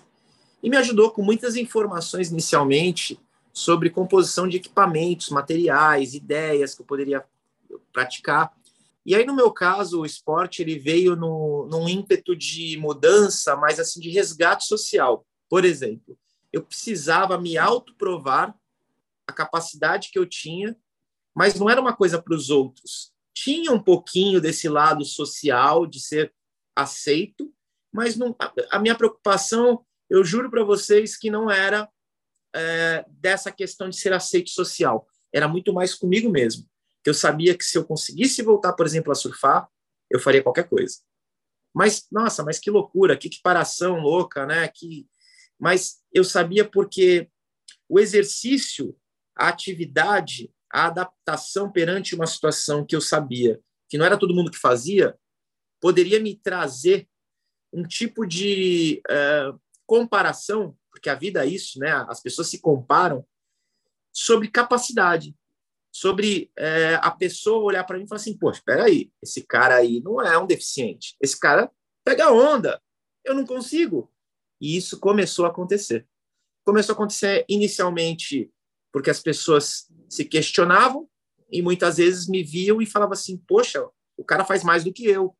[0.61, 3.19] e me ajudou com muitas informações inicialmente
[3.51, 7.25] sobre composição de equipamentos, materiais, ideias que eu poderia
[7.91, 8.53] praticar.
[9.03, 13.79] E aí, no meu caso, o esporte ele veio no, num ímpeto de mudança, mas
[13.79, 15.25] assim de resgate social.
[15.49, 16.15] Por exemplo,
[16.53, 18.55] eu precisava me autoprovar
[19.25, 20.77] a capacidade que eu tinha,
[21.33, 23.14] mas não era uma coisa para os outros.
[23.35, 26.33] Tinha um pouquinho desse lado social, de ser
[26.75, 27.53] aceito,
[27.93, 28.35] mas não,
[28.71, 31.89] a, minha preocupação, eu juro para vocês que não era
[32.55, 36.67] é, dessa questão de ser aceito social, era muito mais comigo mesmo
[37.05, 39.69] que eu sabia que se eu conseguisse voltar, por exemplo, a surfar,
[40.09, 40.97] eu faria qualquer coisa.
[41.71, 44.67] Mas, nossa, mas que loucura, que equiparação louca, né?
[44.69, 45.07] Que...
[45.59, 47.29] Mas eu sabia porque
[47.87, 48.97] o exercício,
[49.37, 54.51] a atividade, a adaptação perante uma situação que eu sabia que não era todo mundo
[54.51, 55.17] que fazia,
[55.79, 57.07] poderia me trazer
[57.71, 61.91] um tipo de uh, comparação, porque a vida é isso, né?
[62.09, 63.25] As pessoas se comparam
[64.11, 65.35] sobre capacidade
[65.95, 69.75] sobre é, a pessoa olhar para mim e falar assim: pô, espera aí, esse cara
[69.75, 71.15] aí não é um deficiente.
[71.21, 71.71] Esse cara
[72.03, 72.81] pega onda,
[73.23, 74.11] eu não consigo.
[74.59, 76.05] E isso começou a acontecer.
[76.65, 78.51] Começou a acontecer inicialmente
[78.95, 81.05] porque as pessoas se questionavam
[81.51, 85.05] e muitas vezes me viam e falavam assim: poxa, o cara faz mais do que
[85.05, 85.35] eu.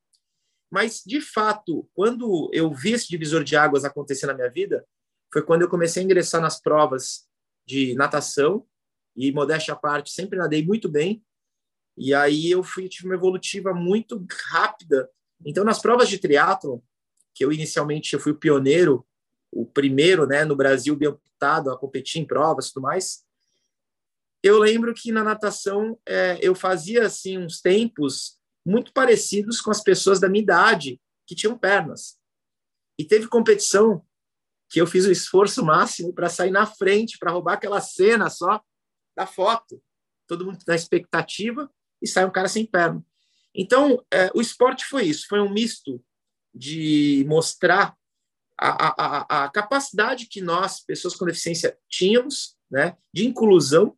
[0.70, 4.86] Mas, de fato, quando eu vi esse divisor de águas acontecer na minha vida,
[5.32, 7.30] foi quando eu comecei a ingressar nas provas
[7.66, 8.68] de natação
[9.16, 11.24] e modéstia à parte, sempre nadei muito bem.
[11.98, 15.10] E aí eu fui tive uma evolutiva muito rápida.
[15.46, 16.84] Então nas provas de triatlo,
[17.34, 19.08] que eu inicialmente eu fui o pioneiro,
[19.50, 23.25] o primeiro, né, no Brasil bem amputado a competir em provas e tudo mais.
[24.46, 29.82] Eu lembro que na natação é, eu fazia assim uns tempos muito parecidos com as
[29.82, 32.20] pessoas da minha idade que tinham pernas.
[32.96, 34.06] E teve competição
[34.70, 38.62] que eu fiz o esforço máximo para sair na frente, para roubar aquela cena só
[39.18, 39.82] da foto.
[40.28, 41.68] Todo mundo na expectativa
[42.00, 43.04] e sai um cara sem perna.
[43.52, 46.00] Então, é, o esporte foi isso, foi um misto
[46.54, 47.98] de mostrar
[48.60, 53.98] a, a, a, capacidade que nós, pessoas com deficiência, tínhamos, né, de inclusão,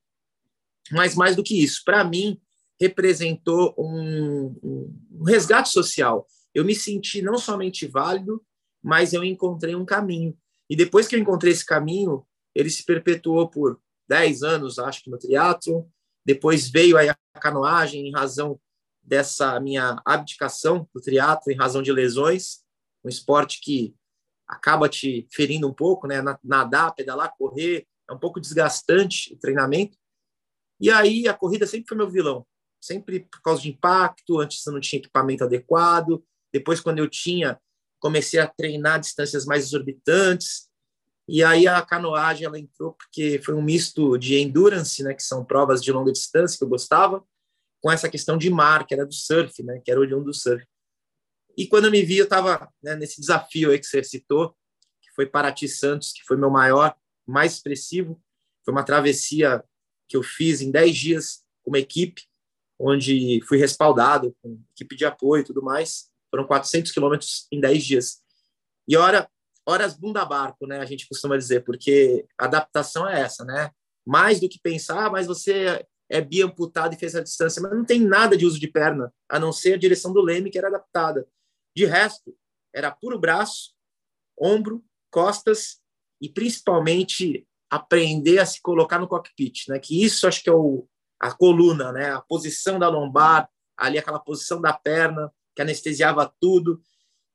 [0.92, 2.40] mas mais do que isso, para mim,
[2.80, 6.28] representou um, um, resgate social.
[6.54, 8.44] Eu me senti não somente válido,
[8.84, 10.38] mas eu encontrei um caminho.
[10.70, 15.10] E depois que eu encontrei esse caminho, ele se perpetuou por 10 anos, acho que
[15.10, 15.90] no triatlo.
[16.26, 18.60] Depois veio aí a canoagem em razão
[19.02, 22.60] dessa minha abdicação do triatlo, em razão de lesões,
[23.04, 23.96] um esporte que
[24.48, 26.18] acaba te ferindo um pouco, né?
[26.44, 29.98] Nadar, pedalar, correr, é um pouco desgastante o treinamento.
[30.80, 32.46] E aí a corrida sempre foi meu vilão,
[32.80, 37.60] sempre por causa de impacto, antes eu não tinha equipamento adequado, depois quando eu tinha,
[38.00, 40.68] comecei a treinar distâncias mais exorbitantes,
[41.28, 45.44] e aí a canoagem ela entrou porque foi um misto de endurance, né, que são
[45.44, 47.24] provas de longa distância que eu gostava,
[47.82, 50.34] com essa questão de mar, que era do surf, né, que era o olhão do
[50.34, 50.66] surf.
[51.58, 54.56] E quando eu me vi, eu estava né, nesse desafio aí que você citou,
[55.02, 58.22] que foi Paraty Santos, que foi meu maior, mais expressivo.
[58.64, 59.64] Foi uma travessia
[60.08, 62.24] que eu fiz em 10 dias com uma equipe,
[62.80, 66.10] onde fui respaldado com equipe de apoio e tudo mais.
[66.30, 68.22] Foram 400 quilômetros em 10 dias.
[68.88, 69.30] E hora
[69.68, 70.80] horas bunda barco, né?
[70.80, 73.70] A gente costuma dizer, porque a adaptação é essa, né?
[74.06, 78.00] Mais do que pensar, mas você é biamputado e fez a distância, mas não tem
[78.00, 81.28] nada de uso de perna, a não ser a direção do leme que era adaptada.
[81.76, 82.34] De resto,
[82.74, 83.74] era puro braço,
[84.40, 85.82] ombro, costas
[86.22, 89.80] e principalmente aprender a se colocar no cockpit, né?
[89.80, 90.88] Que isso acho que é o,
[91.20, 92.12] a coluna, né?
[92.12, 96.82] A posição da lombar, ali aquela posição da perna que anestesiava tudo.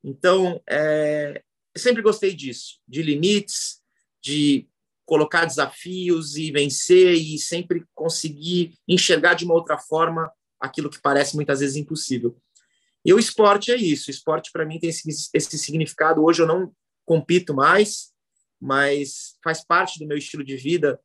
[0.02, 1.42] Então, é,
[1.76, 3.80] sempre gostei disso, de limites,
[4.22, 4.68] de
[5.04, 10.30] colocar desafios e vencer e sempre conseguir enxergar de uma outra forma
[10.60, 12.36] aquilo que parece muitas vezes impossível.
[13.04, 14.08] E o esporte é isso.
[14.08, 16.22] O esporte para mim tem esse, esse significado.
[16.22, 16.72] Hoje eu não
[17.04, 18.11] compito mais,
[18.62, 21.00] mas faz parte do meu estilo de vida.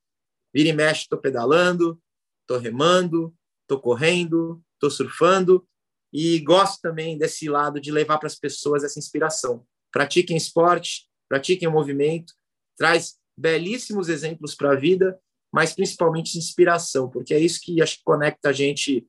[0.53, 1.99] Vira e mexe, estou pedalando,
[2.41, 3.33] estou remando,
[3.63, 5.67] estou correndo, estou surfando
[6.13, 9.65] e gosto também desse lado de levar para as pessoas essa inspiração.
[9.91, 12.31] Pratiquem esporte, pratiquem o movimento,
[12.77, 15.19] traz belíssimos exemplos para a vida,
[15.51, 19.07] mas principalmente inspiração, porque é isso que acho que conecta a gente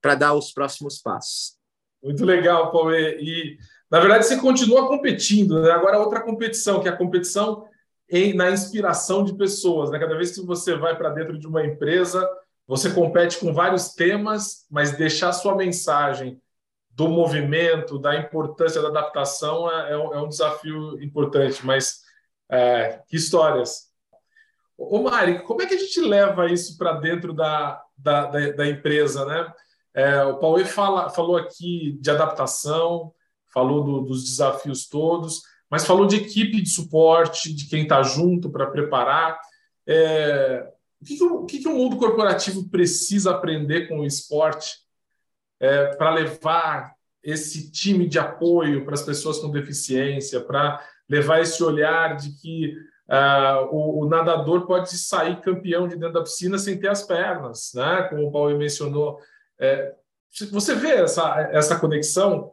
[0.00, 1.56] para dar os próximos passos.
[2.02, 2.94] Muito legal, Paulo.
[2.94, 3.58] E,
[3.90, 5.70] na verdade, você continua competindo, né?
[5.70, 7.68] Agora, outra competição, que é a competição
[8.10, 9.90] em, na inspiração de pessoas.
[9.90, 9.98] Né?
[9.98, 12.28] Cada vez que você vai para dentro de uma empresa,
[12.66, 16.40] você compete com vários temas, mas deixar sua mensagem
[16.90, 21.64] do movimento, da importância da adaptação é, é, um, é um, desafio importante.
[21.64, 22.00] Mas
[22.50, 23.90] é, que histórias!
[24.76, 28.66] Ô Mari, como é que a gente leva isso para dentro da, da, da, da,
[28.66, 29.24] empresa?
[29.24, 29.52] Né?
[29.94, 33.12] É, o Paulo fala, falou aqui de adaptação,
[33.52, 35.42] falou do, dos desafios todos,
[35.72, 39.40] mas falou de equipe de suporte, de quem está junto para preparar.
[39.86, 40.70] É,
[41.00, 44.80] o que, que, o, que, que o mundo corporativo precisa aprender com o esporte
[45.58, 46.92] é, para levar
[47.22, 52.76] esse time de apoio para as pessoas com deficiência, para levar esse olhar de que
[53.08, 57.72] uh, o, o, nadador pode sair campeão de dentro da piscina sem ter as pernas,
[57.74, 58.02] né?
[58.10, 59.18] como o Paulo mencionou.
[59.58, 59.94] É,
[60.50, 62.52] você vê essa, essa conexão?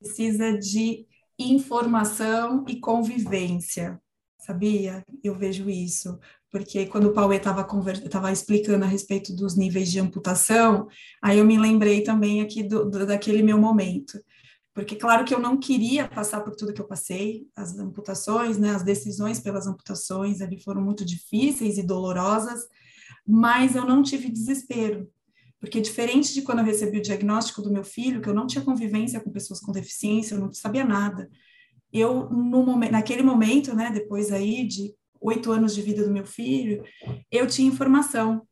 [0.00, 1.06] Precisa de
[1.42, 4.00] informação e convivência,
[4.38, 5.04] sabia?
[5.22, 6.18] Eu vejo isso
[6.50, 10.88] porque quando o Paulo estava explicando a respeito dos níveis de amputação,
[11.22, 14.18] aí eu me lembrei também aqui do, do, daquele meu momento.
[14.74, 18.70] Porque, claro que eu não queria passar por tudo que eu passei, as amputações, né,
[18.70, 22.66] as decisões pelas amputações ali foram muito difíceis e dolorosas,
[23.26, 25.08] mas eu não tive desespero.
[25.60, 28.64] Porque, diferente de quando eu recebi o diagnóstico do meu filho, que eu não tinha
[28.64, 31.30] convivência com pessoas com deficiência, eu não sabia nada.
[31.92, 36.24] Eu, no momento, naquele momento, né, depois aí de oito anos de vida do meu
[36.24, 36.82] filho,
[37.30, 38.46] eu tinha informação.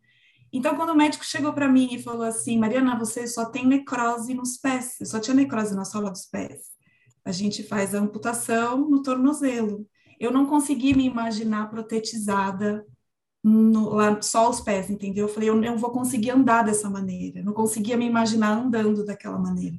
[0.53, 4.35] Então, quando o médico chegou para mim e falou assim, Mariana, você só tem necrose
[4.35, 6.79] nos pés, eu só tinha necrose na sola dos pés.
[7.25, 9.87] A gente faz a amputação no tornozelo.
[10.19, 12.85] Eu não consegui me imaginar protetizada
[13.43, 15.27] no, lá, só os pés, entendeu?
[15.27, 17.41] Eu falei, eu não vou conseguir andar dessa maneira.
[17.41, 19.77] Eu não conseguia me imaginar andando daquela maneira.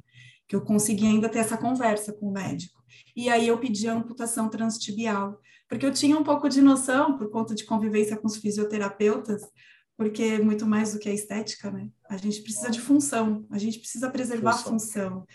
[0.48, 2.82] Que eu conseguia ainda ter essa conversa com o médico.
[3.14, 5.38] E aí eu pedi a amputação transtibial
[5.70, 9.40] porque eu tinha um pouco de noção, por conta de convivência com os fisioterapeutas,
[9.96, 11.88] porque é muito mais do que a estética, né?
[12.10, 14.66] A gente precisa de função, a gente precisa preservar função.
[14.66, 15.26] a função,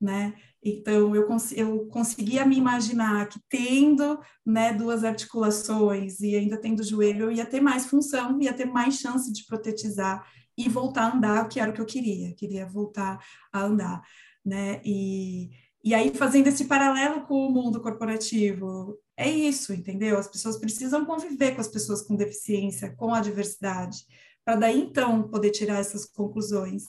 [0.00, 0.34] né?
[0.64, 6.82] Então, eu, cons eu conseguia me imaginar que tendo né, duas articulações e ainda tendo
[6.82, 11.16] joelho, eu ia ter mais função, ia ter mais chance de protetizar e voltar a
[11.16, 14.02] andar, que era o que eu queria, queria voltar a andar,
[14.42, 14.80] né?
[14.84, 15.50] E,
[15.82, 20.16] e aí, fazendo esse paralelo com o mundo corporativo, é isso, entendeu?
[20.16, 23.98] As pessoas precisam conviver com as pessoas com deficiência, com a diversidade,
[24.44, 26.84] para daí então poder tirar essas conclusões.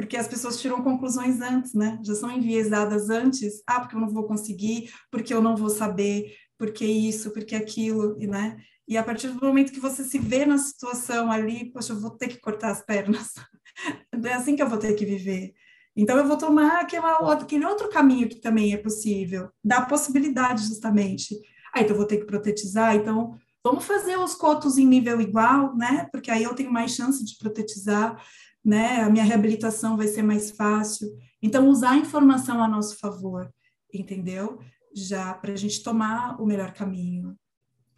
[0.00, 1.98] Porque as pessoas tiram conclusões antes, né?
[2.02, 3.62] Já são enviesadas antes.
[3.66, 8.16] Ah, porque eu não vou conseguir, porque eu não vou saber, porque isso, porque aquilo,
[8.18, 8.56] e né?
[8.88, 12.12] E a partir do momento que você se vê na situação ali, poxa, eu vou
[12.12, 13.34] ter que cortar as pernas.
[14.22, 15.54] É assim que eu vou ter que viver.
[15.96, 21.34] Então, eu vou tomar aquela, aquele outro caminho que também é possível, da possibilidade, justamente.
[21.72, 25.74] Ah, então, eu vou ter que protetizar, então, vamos fazer os cotos em nível igual,
[25.74, 26.06] né?
[26.12, 28.22] Porque aí eu tenho mais chance de protetizar,
[28.64, 29.02] né?
[29.02, 31.08] A minha reabilitação vai ser mais fácil.
[31.42, 33.50] Então, usar a informação a nosso favor,
[33.92, 34.58] entendeu?
[34.94, 37.36] Já para a gente tomar o melhor caminho.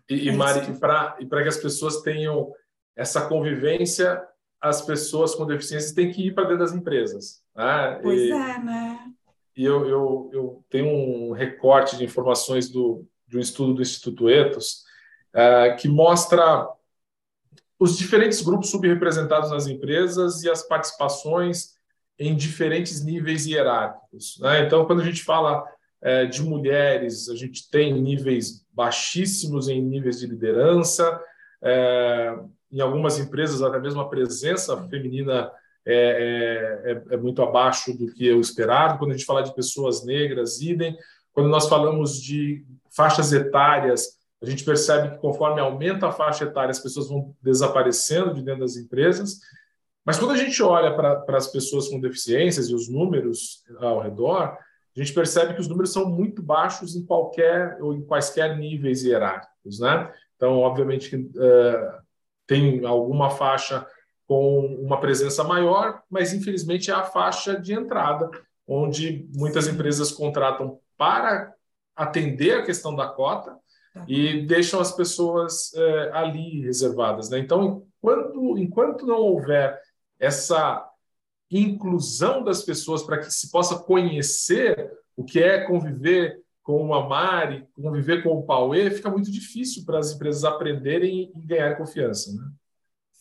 [0.09, 2.53] E, é Mari, para que as pessoas tenham
[2.95, 4.23] essa convivência
[4.63, 7.43] as pessoas com deficiência têm que ir para dentro das empresas.
[7.55, 7.99] Né?
[8.01, 9.13] Pois e, é, né?
[9.57, 14.31] E eu, eu, eu tenho um recorte de informações do, de um estudo do Instituto
[14.31, 14.85] Etos
[15.35, 16.69] uh, que mostra
[17.83, 21.71] os diferentes grupos subrepresentados nas empresas e as participações
[22.17, 24.39] em diferentes níveis hierárquicos.
[24.41, 24.65] Né?
[24.65, 25.65] Então, quando a gente fala
[26.01, 31.21] é, de mulheres, a gente tem níveis baixíssimos em níveis de liderança,
[31.61, 32.39] é,
[32.71, 35.51] em algumas empresas, até mesmo a presença feminina
[35.85, 38.97] é, é, é, é, muito abaixo do que eu esperado.
[38.97, 40.97] Quando a gente fala de pessoas negras, idem.
[41.33, 42.65] Quando nós falamos de
[42.95, 48.35] faixas etárias, a gente percebe que conforme aumenta a faixa etária, as pessoas vão desaparecendo
[48.35, 49.39] de dentro das empresas.
[50.05, 54.59] Mas quando a gente olha para, as pessoas com deficiências e os números ao redor,
[54.97, 59.05] a gente percebe que os números são muito baixos em qualquer ou em quaisquer níveis
[59.05, 60.13] hierárquicos, né?
[60.35, 62.03] Então, obviamente que uh,
[62.45, 63.87] tem alguma faixa
[64.27, 68.29] com uma presença maior, mas infelizmente é a faixa de entrada,
[68.67, 71.55] onde muitas empresas contratam para
[71.95, 73.57] atender a questão da cota
[74.07, 77.31] e deixam as pessoas é, ali reservadas.
[77.31, 77.39] Né?
[77.39, 79.81] Então, enquanto, enquanto não houver
[80.19, 80.89] essa
[81.51, 87.67] inclusão das pessoas para que se possa conhecer o que é conviver com a Mari,
[87.75, 92.51] conviver com o Pauê, fica muito difícil para as empresas aprenderem e ganhar confiança, né?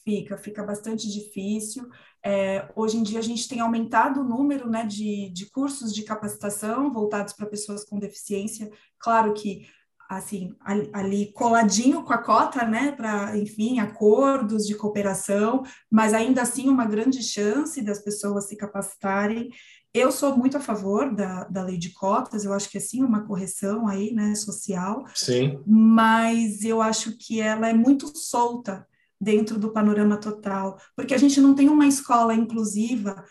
[0.03, 1.87] Fica, fica bastante difícil.
[2.23, 6.03] É, hoje em dia a gente tem aumentado o número né, de, de cursos de
[6.03, 8.71] capacitação voltados para pessoas com deficiência.
[8.97, 9.67] Claro que
[10.17, 10.53] assim,
[10.91, 16.85] ali coladinho com a cota, né, para, enfim, acordos de cooperação, mas ainda assim uma
[16.85, 19.49] grande chance das pessoas se capacitarem.
[19.93, 23.01] Eu sou muito a favor da, da lei de cotas, eu acho que é sim
[23.03, 25.05] uma correção aí, né, social.
[25.15, 25.61] Sim.
[25.65, 28.85] Mas eu acho que ela é muito solta
[29.19, 33.23] dentro do panorama total, porque a gente não tem uma escola inclusiva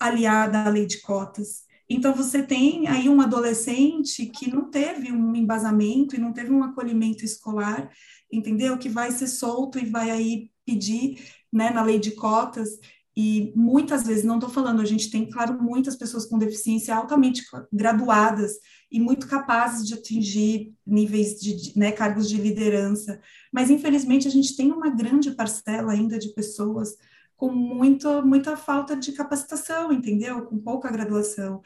[0.00, 1.62] aliada à lei de cotas.
[1.94, 6.64] Então, você tem aí um adolescente que não teve um embasamento e não teve um
[6.64, 7.88] acolhimento escolar,
[8.32, 8.76] entendeu?
[8.76, 11.20] Que vai ser solto e vai aí pedir,
[11.52, 12.80] né, na lei de cotas.
[13.16, 17.44] E muitas vezes, não estou falando, a gente tem, claro, muitas pessoas com deficiência altamente
[17.72, 18.54] graduadas
[18.90, 23.20] e muito capazes de atingir níveis de, né, cargos de liderança,
[23.52, 26.96] mas infelizmente a gente tem uma grande parcela ainda de pessoas
[27.44, 30.46] com muito, muita falta de capacitação, entendeu?
[30.46, 31.60] Com pouca graduação,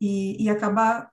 [0.00, 1.10] e, e acabar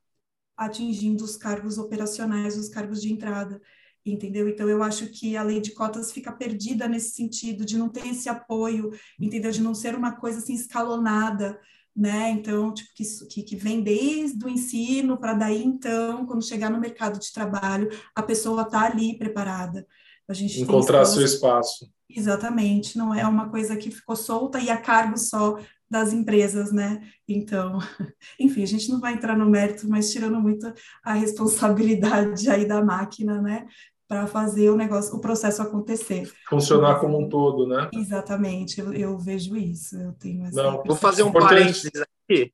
[0.56, 3.60] atingindo os cargos operacionais, os cargos de entrada,
[4.06, 4.48] entendeu?
[4.48, 8.06] Então, eu acho que a lei de cotas fica perdida nesse sentido, de não ter
[8.08, 9.52] esse apoio, entendeu?
[9.52, 11.60] De não ser uma coisa assim escalonada,
[11.96, 12.30] né?
[12.30, 12.92] Então, tipo,
[13.28, 17.90] que, que vem desde o ensino para daí, então, quando chegar no mercado de trabalho,
[18.16, 19.88] a pessoa tá ali preparada.
[20.32, 21.92] A gente Encontrar seu espaço.
[22.10, 25.58] Exatamente, não é uma coisa que ficou solta e a cargo só
[25.90, 27.02] das empresas, né?
[27.28, 27.80] Então,
[28.40, 30.74] enfim, a gente não vai entrar no mérito, mas tirando muito
[31.04, 33.68] a responsabilidade aí da máquina, né?
[34.08, 36.32] Para fazer o negócio, o processo acontecer.
[36.50, 37.90] Funcionar como um todo, né?
[37.94, 39.98] Exatamente, eu, eu vejo isso.
[39.98, 42.54] Eu tenho essa não, vou fazer um parênteses aqui.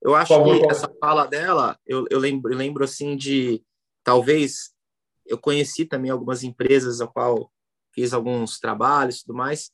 [0.00, 3.62] Eu acho favor, que essa fala dela, eu, eu lembro, eu lembro assim de
[4.02, 4.70] talvez
[5.28, 7.52] eu conheci também algumas empresas a qual
[7.92, 9.70] fiz alguns trabalhos e tudo mais,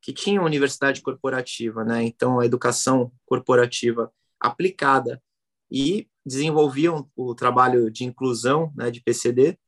[0.00, 2.02] que tinham universidade corporativa, né?
[2.04, 5.22] Então, a educação corporativa aplicada
[5.70, 9.58] e desenvolviam o trabalho de inclusão, né, de PCD.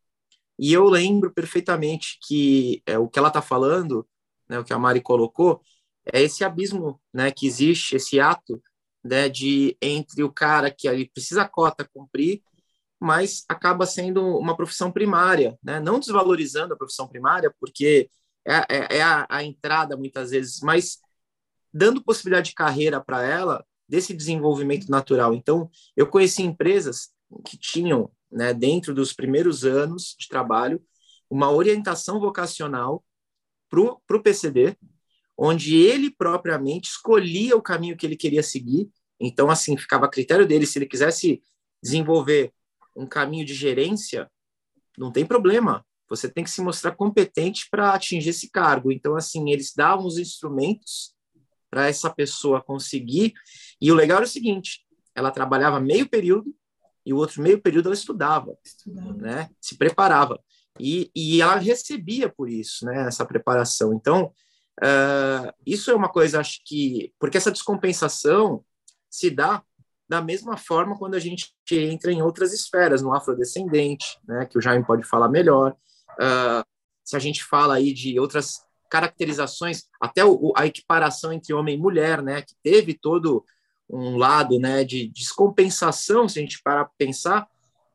[0.59, 4.07] E eu lembro perfeitamente que é, o que ela está falando,
[4.49, 5.61] né, o que a Mari colocou,
[6.12, 8.62] é esse abismo, né, que existe, esse ato,
[9.03, 12.43] né, de entre o cara que ali precisa a cota cumprir
[13.01, 15.80] mas acaba sendo uma profissão primária, né?
[15.80, 18.11] não desvalorizando a profissão primária, porque
[18.46, 20.98] é, é, é a, a, entrada muitas vezes, mas
[21.72, 25.32] dando possibilidade de carreira para ela desse desenvolvimento natural.
[25.32, 27.09] Então, eu conheci empresas
[27.44, 30.82] que tinham, né, dentro dos primeiros anos de trabalho,
[31.28, 33.03] uma orientação vocacional
[33.70, 34.76] para o PCD,
[35.38, 38.90] onde ele propriamente escolhia o caminho que ele queria seguir.
[39.18, 41.42] Então, assim, ficava a critério dele, se ele quisesse
[41.82, 42.53] desenvolver
[42.97, 44.30] um caminho de gerência,
[44.99, 45.84] não tem problema.
[46.09, 48.91] Você tem que se mostrar competente para atingir esse cargo.
[48.91, 51.14] Então, assim, eles davam os instrumentos
[51.70, 53.32] para essa pessoa conseguir.
[53.80, 54.84] E o legal era o seguinte:
[55.14, 56.55] ela trabalhava meio período
[57.07, 59.12] e o outro meio período ela estudava, estudava.
[59.14, 59.51] né?
[59.61, 60.41] Se preparava.
[60.78, 63.07] E, e ela recebia por isso, né?
[63.07, 63.95] Essa preparação.
[63.95, 64.32] Então,
[64.82, 67.12] uh, isso é uma coisa, acho que.
[67.18, 68.64] Porque essa descompensação
[69.09, 69.62] se dá
[70.11, 74.61] da mesma forma quando a gente entra em outras esferas, no afrodescendente, né, que o
[74.61, 75.70] Jaime pode falar melhor,
[76.14, 76.66] uh,
[77.04, 81.80] se a gente fala aí de outras caracterizações, até o, a equiparação entre homem e
[81.80, 83.44] mulher, né, que teve todo
[83.88, 87.48] um lado né, de descompensação, se a gente parar para pensar,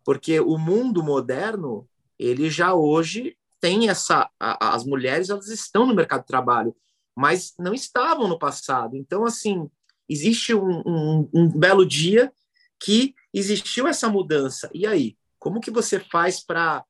[0.05, 1.86] porque o mundo moderno,
[2.18, 4.30] ele já hoje tem essa...
[4.39, 6.74] A, as mulheres, elas estão no mercado de trabalho,
[7.13, 8.95] mas não estavam no passado.
[8.95, 9.70] Então, assim,
[10.10, 12.32] existe um, um, um belo dia
[12.80, 14.70] que existiu essa mudança.
[14.74, 16.84] E aí, como que você faz para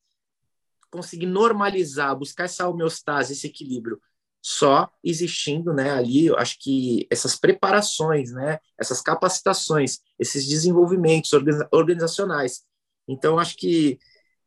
[0.89, 3.99] conseguir normalizar, buscar essa homeostase, esse equilíbrio?
[4.41, 11.31] Só existindo, né, ali, eu acho que essas preparações, né, essas capacitações, esses desenvolvimentos
[11.71, 12.63] organizacionais.
[13.07, 13.97] Então, acho que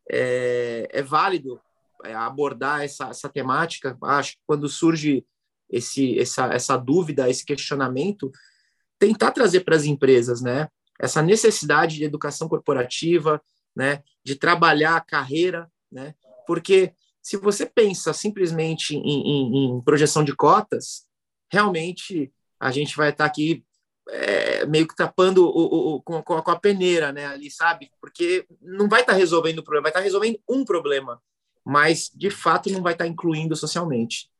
[0.09, 1.61] é, é válido
[2.05, 3.97] é, abordar essa, essa temática.
[4.03, 5.27] Acho que quando surge
[5.69, 8.31] esse, essa, essa dúvida, esse questionamento,
[8.99, 10.69] tentar trazer para as empresas, né,
[10.99, 13.41] essa necessidade de educação corporativa,
[13.75, 16.15] né, de trabalhar a carreira, né,
[16.47, 16.93] porque
[17.23, 21.07] se você pensa simplesmente em, em, em projeção de cotas,
[21.51, 23.65] realmente a gente vai estar tá aqui
[24.11, 27.91] é, meio que tapando o, o, o, com, a, com, a, peneira, né, ali, sabe?
[28.01, 31.21] Porque não vai estar tá resolvendo o problema, vai estar tá resolvendo um problema,
[31.65, 34.31] mas de fato não vai estar incluindo socialmente.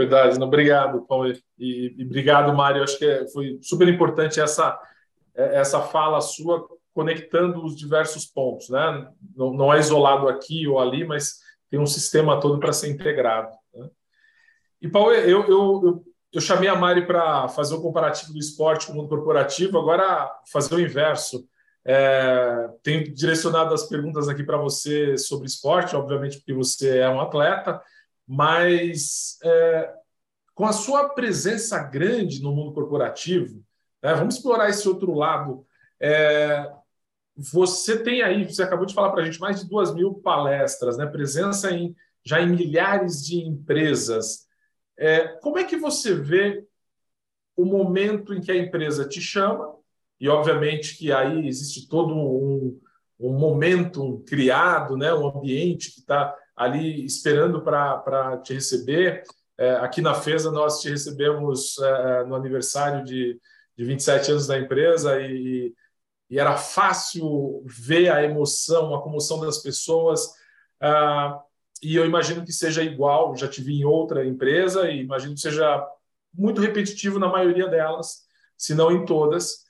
[0.00, 1.30] Verdade, não, obrigado, Paulo.
[1.58, 2.82] E, e obrigado, Mário.
[2.82, 4.80] Acho que é, foi super importante essa,
[5.34, 8.70] é, essa fala sua conectando os diversos pontos.
[8.70, 9.10] Né?
[9.36, 11.40] Não, não é isolado aqui ou ali, mas
[11.70, 13.54] tem um sistema todo para ser integrado.
[13.74, 13.90] Né?
[14.80, 18.86] E, Paulo, eu, eu, eu, eu chamei a Mari para fazer o comparativo do esporte
[18.86, 21.46] com o mundo corporativo, agora fazer o inverso.
[21.84, 27.20] É, tenho direcionado as perguntas aqui para você sobre esporte, obviamente, porque você é um
[27.20, 27.82] atleta,
[28.32, 29.92] mas é,
[30.54, 33.60] com a sua presença grande no mundo corporativo,
[34.00, 35.66] né, vamos explorar esse outro lado.
[36.00, 36.70] É,
[37.36, 40.96] você tem aí, você acabou de falar para a gente, mais de duas mil palestras,
[40.96, 41.92] né, presença em,
[42.24, 44.46] já em milhares de empresas.
[44.96, 46.64] É, como é que você vê
[47.56, 49.74] o momento em que a empresa te chama
[50.20, 52.80] e obviamente que aí existe todo um,
[53.18, 59.22] um momento criado, né, um ambiente que está ali esperando para te receber.
[59.56, 63.40] É, aqui na FESA nós te recebemos é, no aniversário de,
[63.74, 65.72] de 27 anos da empresa e,
[66.28, 70.34] e era fácil ver a emoção, a comoção das pessoas.
[70.78, 71.40] Ah,
[71.82, 75.82] e eu imagino que seja igual, já tive em outra empresa e imagino que seja
[76.32, 79.64] muito repetitivo na maioria delas, se não em todas.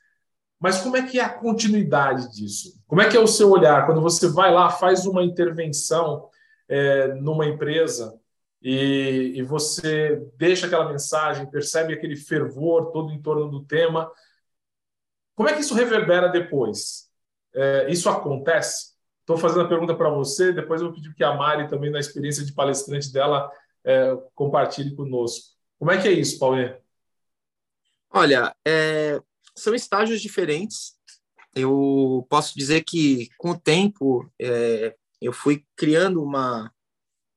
[0.59, 2.83] Mas como é que é a continuidade disso?
[2.89, 6.29] Como é que é o seu olhar quando você vai lá, faz uma intervenção
[6.71, 8.19] é, numa empresa
[8.63, 14.11] e, e, você deixa aquela mensagem, percebe aquele fervor todo em torno do tema?
[15.35, 17.11] Como é que isso reverbera depois?
[17.55, 18.91] É, isso acontece?
[19.21, 21.99] Estou fazendo a pergunta para você, depois eu vou pedir que a Mari, também na
[21.99, 23.51] experiência de palestrante dela,
[23.83, 25.57] é, compartilhe conosco.
[25.79, 26.57] Como é que é isso, Paulo?
[28.11, 29.21] Olha, é,
[29.57, 30.95] são estágios diferentes.
[31.55, 36.73] Eu posso dizer que, com o tempo, é, eu fui criando uma,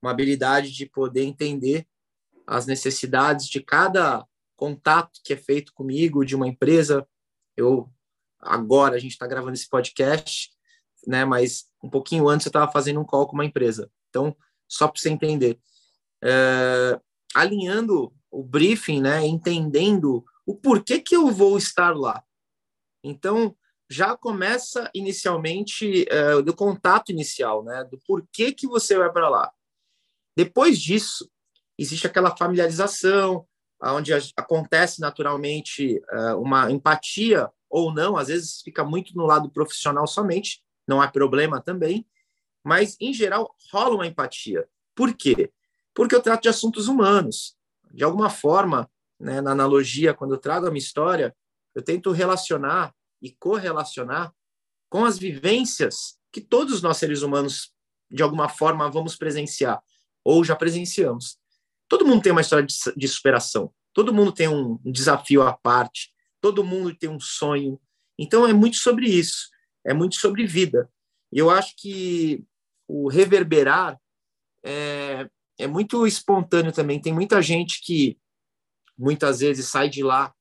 [0.01, 1.87] uma habilidade de poder entender
[2.47, 4.25] as necessidades de cada
[4.55, 7.07] contato que é feito comigo, de uma empresa.
[7.55, 7.91] Eu,
[8.39, 10.51] agora, a gente está gravando esse podcast,
[11.05, 13.91] né, mas um pouquinho antes eu estava fazendo um call com uma empresa.
[14.09, 14.35] Então,
[14.67, 15.59] só para você entender.
[16.23, 16.99] É,
[17.35, 22.23] alinhando o briefing, né, entendendo o porquê que eu vou estar lá.
[23.03, 23.55] Então,
[23.93, 29.51] já começa inicialmente é, do contato inicial, né, do porquê que você vai para lá.
[30.35, 31.29] Depois disso,
[31.77, 33.45] existe aquela familiarização,
[33.79, 40.07] onde acontece naturalmente é, uma empatia ou não, às vezes fica muito no lado profissional
[40.07, 42.05] somente, não há problema também,
[42.63, 44.67] mas em geral rola uma empatia.
[44.95, 45.51] Por quê?
[45.93, 47.55] Porque eu trato de assuntos humanos.
[47.91, 48.89] De alguma forma,
[49.19, 51.35] né, na analogia, quando eu trago a minha história,
[51.75, 52.93] eu tento relacionar
[53.23, 54.33] e correlacionar
[54.89, 57.73] com as vivências que todos nós seres humanos,
[58.11, 59.81] de alguma forma, vamos presenciar
[60.23, 61.37] ou já presenciamos.
[61.87, 66.11] Todo mundo tem uma história de, de superação, todo mundo tem um, desafio à parte,
[66.41, 67.79] todo mundo tem um sonho.
[68.19, 69.49] Então, é muito sobre isso,
[69.85, 70.91] é muito sobre vida.
[71.31, 72.43] E eu acho que
[72.87, 73.99] o reverberar
[74.63, 77.01] é, é muito espontâneo também.
[77.01, 78.17] Tem muita gente que
[78.97, 80.33] muitas vezes sai de lá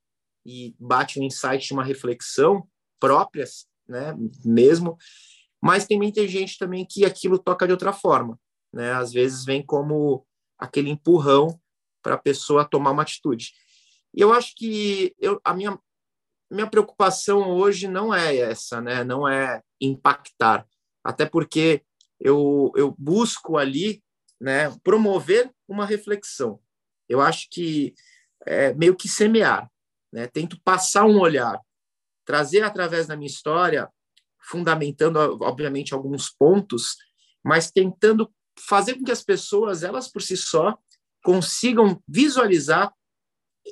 [0.44, 2.68] e bate um insight de uma reflexão
[3.02, 4.96] próprias, né, mesmo,
[5.60, 8.38] mas tem muita gente também que aquilo toca de outra forma,
[8.72, 10.24] né, às vezes vem como
[10.56, 11.60] aquele empurrão
[12.00, 13.50] para a pessoa tomar uma atitude.
[14.14, 15.76] E eu acho que eu, a minha,
[16.48, 20.64] minha preocupação hoje não é essa, né, não é impactar,
[21.02, 21.82] até porque
[22.20, 24.00] eu, eu busco ali,
[24.40, 26.60] né, promover uma reflexão.
[27.08, 27.94] Eu acho que
[28.46, 29.68] é, meio que semear,
[30.12, 30.26] né?
[30.26, 31.58] Tento passar um olhar,
[32.32, 33.86] trazer através da minha história,
[34.40, 36.96] fundamentando obviamente alguns pontos,
[37.44, 40.78] mas tentando fazer com que as pessoas elas por si só
[41.22, 42.90] consigam visualizar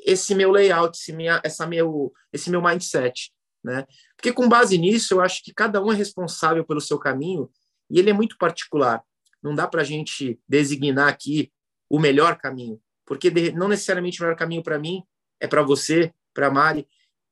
[0.05, 3.33] esse meu layout, esse, minha, essa meu, esse meu mindset,
[3.65, 3.87] né?
[4.15, 7.51] Porque com base nisso, eu acho que cada um é responsável pelo seu caminho
[7.91, 9.03] e ele é muito particular.
[9.43, 11.51] Não dá para a gente designar aqui
[11.89, 12.79] o melhor caminho
[13.11, 15.03] porque não necessariamente o melhor caminho para mim
[15.41, 16.87] é para você, para Mari,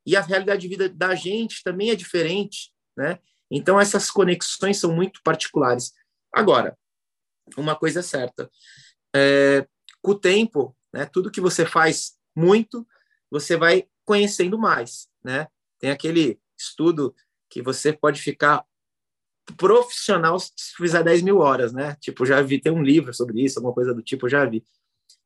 [0.09, 3.19] e a realidade de vida da gente também é diferente, né?
[3.51, 5.93] Então essas conexões são muito particulares.
[6.33, 6.75] Agora,
[7.55, 8.49] uma coisa é certa,
[9.15, 9.67] é,
[10.01, 11.05] com o tempo, né?
[11.05, 12.87] Tudo que você faz muito,
[13.29, 15.47] você vai conhecendo mais, né?
[15.77, 17.15] Tem aquele estudo
[17.47, 18.65] que você pode ficar
[19.57, 21.95] profissional se fizer 10 mil horas, né?
[21.99, 24.63] Tipo, já vi, tem um livro sobre isso, alguma coisa do tipo, já vi.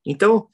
[0.05, 0.49] Então,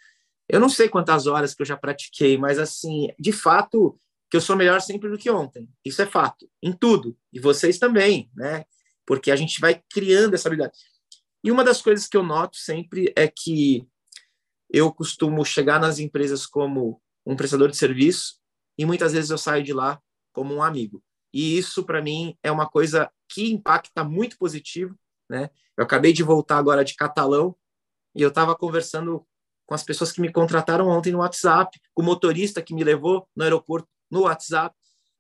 [0.48, 4.00] eu não sei quantas horas que eu já pratiquei, mas assim, de fato,
[4.30, 5.68] que eu sou melhor sempre do que ontem.
[5.84, 7.18] Isso é fato, em tudo.
[7.34, 8.66] E vocês também, né?
[9.06, 10.78] Porque a gente vai criando essa habilidade.
[11.44, 13.88] E uma das coisas que eu noto sempre é que
[14.70, 18.36] eu costumo chegar nas empresas como um prestador de serviço
[18.78, 20.00] e muitas vezes eu saio de lá
[20.32, 21.04] como um amigo.
[21.34, 24.96] E isso, para mim, é uma coisa que impacta muito positivo.
[25.30, 25.50] Né?
[25.78, 27.56] Eu acabei de voltar agora de Catalão
[28.16, 29.26] e eu estava conversando
[29.66, 33.28] com as pessoas que me contrataram ontem no WhatsApp, com o motorista que me levou
[33.36, 34.76] no aeroporto no WhatsApp.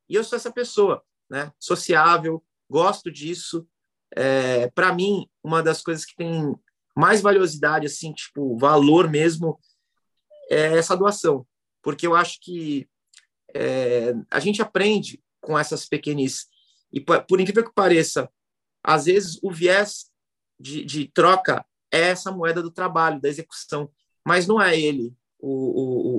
[0.08, 1.52] E eu sou essa pessoa, né?
[1.60, 3.68] sociável, gosto disso.
[4.16, 6.56] É, para mim, uma das coisas que tem
[6.96, 9.60] mais valiosidade, assim, tipo, valor mesmo,
[10.50, 11.46] é essa doação.
[11.82, 12.90] Porque eu acho que
[13.54, 16.48] é, a gente aprende com essas pequenis.
[16.92, 18.30] E, por incrível que pareça,
[18.84, 20.10] às vezes o viés
[20.60, 23.90] de, de troca é essa moeda do trabalho, da execução,
[24.26, 26.19] mas não é ele o,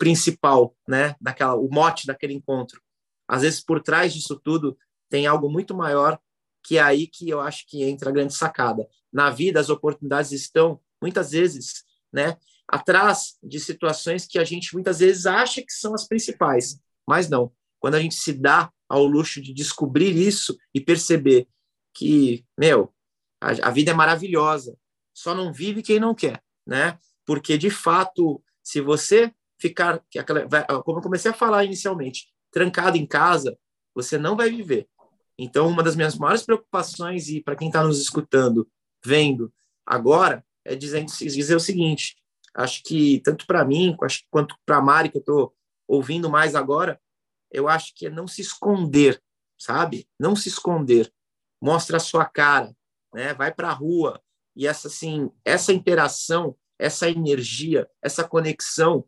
[0.00, 1.14] principal, né?
[1.20, 2.80] Daquela, o mote daquele encontro.
[3.28, 4.76] Às vezes, por trás disso tudo,
[5.10, 6.18] tem algo muito maior
[6.62, 8.88] que é aí que eu acho que entra a grande sacada.
[9.12, 15.00] Na vida, as oportunidades estão, muitas vezes, né, atrás de situações que a gente muitas
[15.00, 17.52] vezes acha que são as principais, mas não.
[17.78, 21.46] Quando a gente se dá ao luxo de descobrir isso e perceber
[21.94, 22.94] que, meu,
[23.40, 24.76] a, a vida é maravilhosa,
[25.12, 26.98] só não vive quem não quer, né?
[27.26, 30.02] Porque, de fato, se você ficar,
[30.84, 33.56] como eu comecei a falar inicialmente, trancado em casa,
[33.94, 34.88] você não vai viver.
[35.38, 38.68] Então, uma das minhas maiores preocupações, e para quem está nos escutando,
[39.04, 39.52] vendo
[39.86, 42.16] agora, é dizendo, dizer o seguinte:
[42.54, 43.96] acho que tanto para mim
[44.30, 45.54] quanto para a Mari, que eu estou
[45.88, 47.00] ouvindo mais agora,
[47.50, 49.20] eu acho que é não se esconder,
[49.58, 50.06] sabe?
[50.18, 51.12] Não se esconder.
[51.60, 52.74] Mostra a sua cara,
[53.12, 53.34] né?
[53.34, 54.22] Vai para a rua
[54.54, 59.06] e essa assim, essa interação, essa energia, essa conexão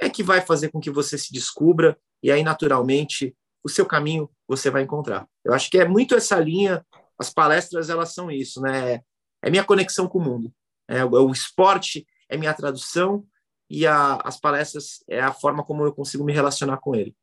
[0.00, 4.30] é que vai fazer com que você se descubra e aí naturalmente o seu caminho
[4.46, 5.26] você vai encontrar.
[5.44, 6.84] Eu acho que é muito essa linha,
[7.18, 9.00] as palestras elas são isso, né?
[9.42, 10.52] É minha conexão com o mundo.
[10.88, 13.26] É, o esporte é minha tradução
[13.68, 17.14] e a, as palestras é a forma como eu consigo me relacionar com ele.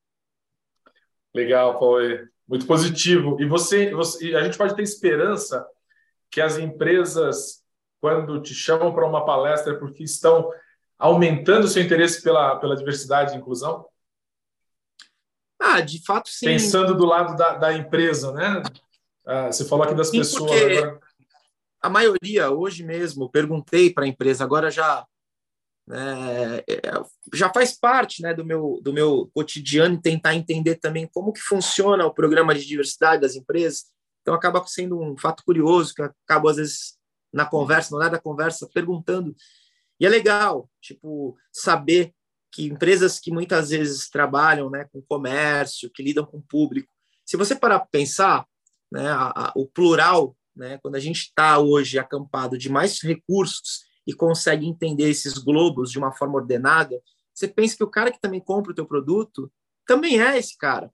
[1.33, 2.27] Legal, Paulo.
[2.47, 3.37] Muito positivo.
[3.41, 5.65] E você, você, a gente pode ter esperança
[6.29, 7.63] que as empresas,
[8.01, 10.51] quando te chamam para uma palestra, é porque estão
[11.03, 13.85] aumentando o seu interesse pela, pela diversidade e inclusão?
[15.59, 16.45] Ah, de fato, sim.
[16.45, 18.63] Pensando do lado da, da empresa, né?
[19.25, 20.49] Ah, você falou aqui das sim, pessoas.
[20.49, 20.99] Agora...
[21.81, 25.05] A maioria, hoje mesmo, perguntei para a empresa, agora já
[25.85, 26.79] né, é,
[27.33, 32.05] já faz parte né, do, meu, do meu cotidiano tentar entender também como que funciona
[32.05, 33.87] o programa de diversidade das empresas.
[34.21, 36.97] Então, acaba sendo um fato curioso, que eu acabo, às vezes,
[37.33, 39.35] na conversa, não é da conversa, perguntando.
[40.03, 42.13] E é legal, tipo, saber
[42.51, 46.91] que empresas que muitas vezes trabalham né, com comércio, que lidam com o público,
[47.25, 48.45] se você parar para pensar,
[48.91, 53.85] né, a, a, o plural, né, quando a gente está hoje acampado de mais recursos
[54.05, 57.01] e consegue entender esses globos de uma forma ordenada,
[57.33, 59.49] você pensa que o cara que também compra o teu produto
[59.87, 60.91] também é esse cara.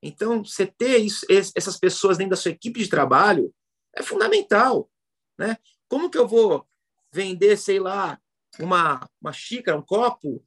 [0.00, 3.52] Então, você ter isso, essas pessoas dentro da sua equipe de trabalho
[3.92, 4.88] é fundamental.
[5.36, 5.58] Né?
[5.88, 6.64] Como que eu vou
[7.12, 8.20] vender, sei lá,
[8.60, 10.44] uma, uma xícara, um copo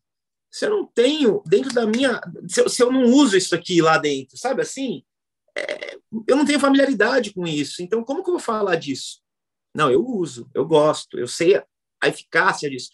[0.49, 2.20] se eu não tenho dentro da minha.
[2.47, 5.03] Se eu, se eu não uso isso aqui lá dentro, sabe assim?
[5.55, 5.95] É,
[6.28, 7.82] eu não tenho familiaridade com isso.
[7.82, 9.22] Então, como que eu vou falar disso?
[9.76, 11.55] Não, eu uso, eu gosto, eu sei
[12.01, 12.89] a eficácia disso.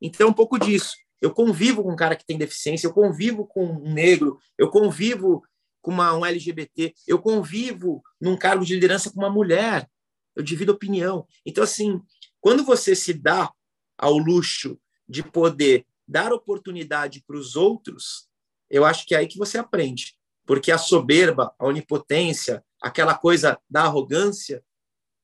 [0.00, 0.94] Então, um pouco disso.
[1.20, 5.42] Eu convivo com um cara que tem deficiência, eu convivo com um negro, eu convivo
[5.80, 9.88] com uma, um LGBT, eu convivo num cargo de liderança com uma mulher,
[10.34, 11.26] eu divido opinião.
[11.46, 12.02] Então, assim,
[12.38, 13.50] quando você se dá
[13.98, 14.78] ao luxo
[15.08, 18.28] de poder dar oportunidade para os outros,
[18.70, 20.16] eu acho que é aí que você aprende.
[20.44, 24.62] Porque a soberba, a onipotência, aquela coisa da arrogância,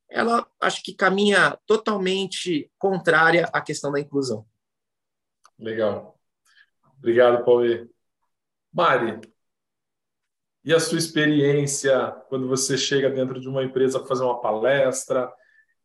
[0.09, 4.47] ela acho que caminha totalmente contrária à questão da inclusão.
[5.59, 6.19] Legal.
[6.99, 7.89] Obrigado, Paulo.
[8.73, 9.21] Mari,
[10.65, 15.33] e a sua experiência quando você chega dentro de uma empresa para fazer uma palestra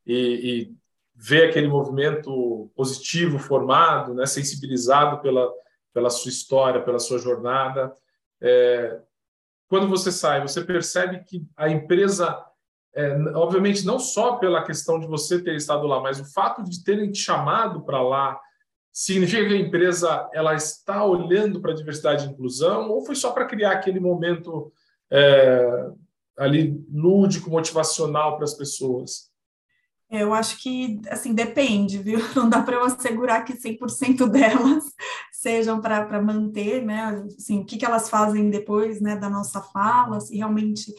[0.06, 0.76] e, e
[1.18, 5.52] ver aquele movimento positivo formado, né, sensibilizado pela,
[5.92, 7.92] pela sua história, pela sua jornada.
[8.40, 9.00] É,
[9.68, 12.40] quando você sai, você percebe que a empresa,
[12.94, 16.84] é, obviamente, não só pela questão de você ter estado lá, mas o fato de
[16.84, 18.40] terem te chamado para lá,
[18.92, 23.32] significa que a empresa ela está olhando para a diversidade e inclusão, ou foi só
[23.32, 24.72] para criar aquele momento
[25.12, 25.90] é,
[26.38, 29.32] ali lúdico, motivacional para as pessoas?
[30.10, 32.20] Eu acho que, assim, depende, viu?
[32.36, 34.86] Não dá para eu assegurar que 100% delas
[35.32, 37.26] sejam para manter, né?
[37.38, 40.94] Assim, o que, que elas fazem depois, né, da nossa fala, se realmente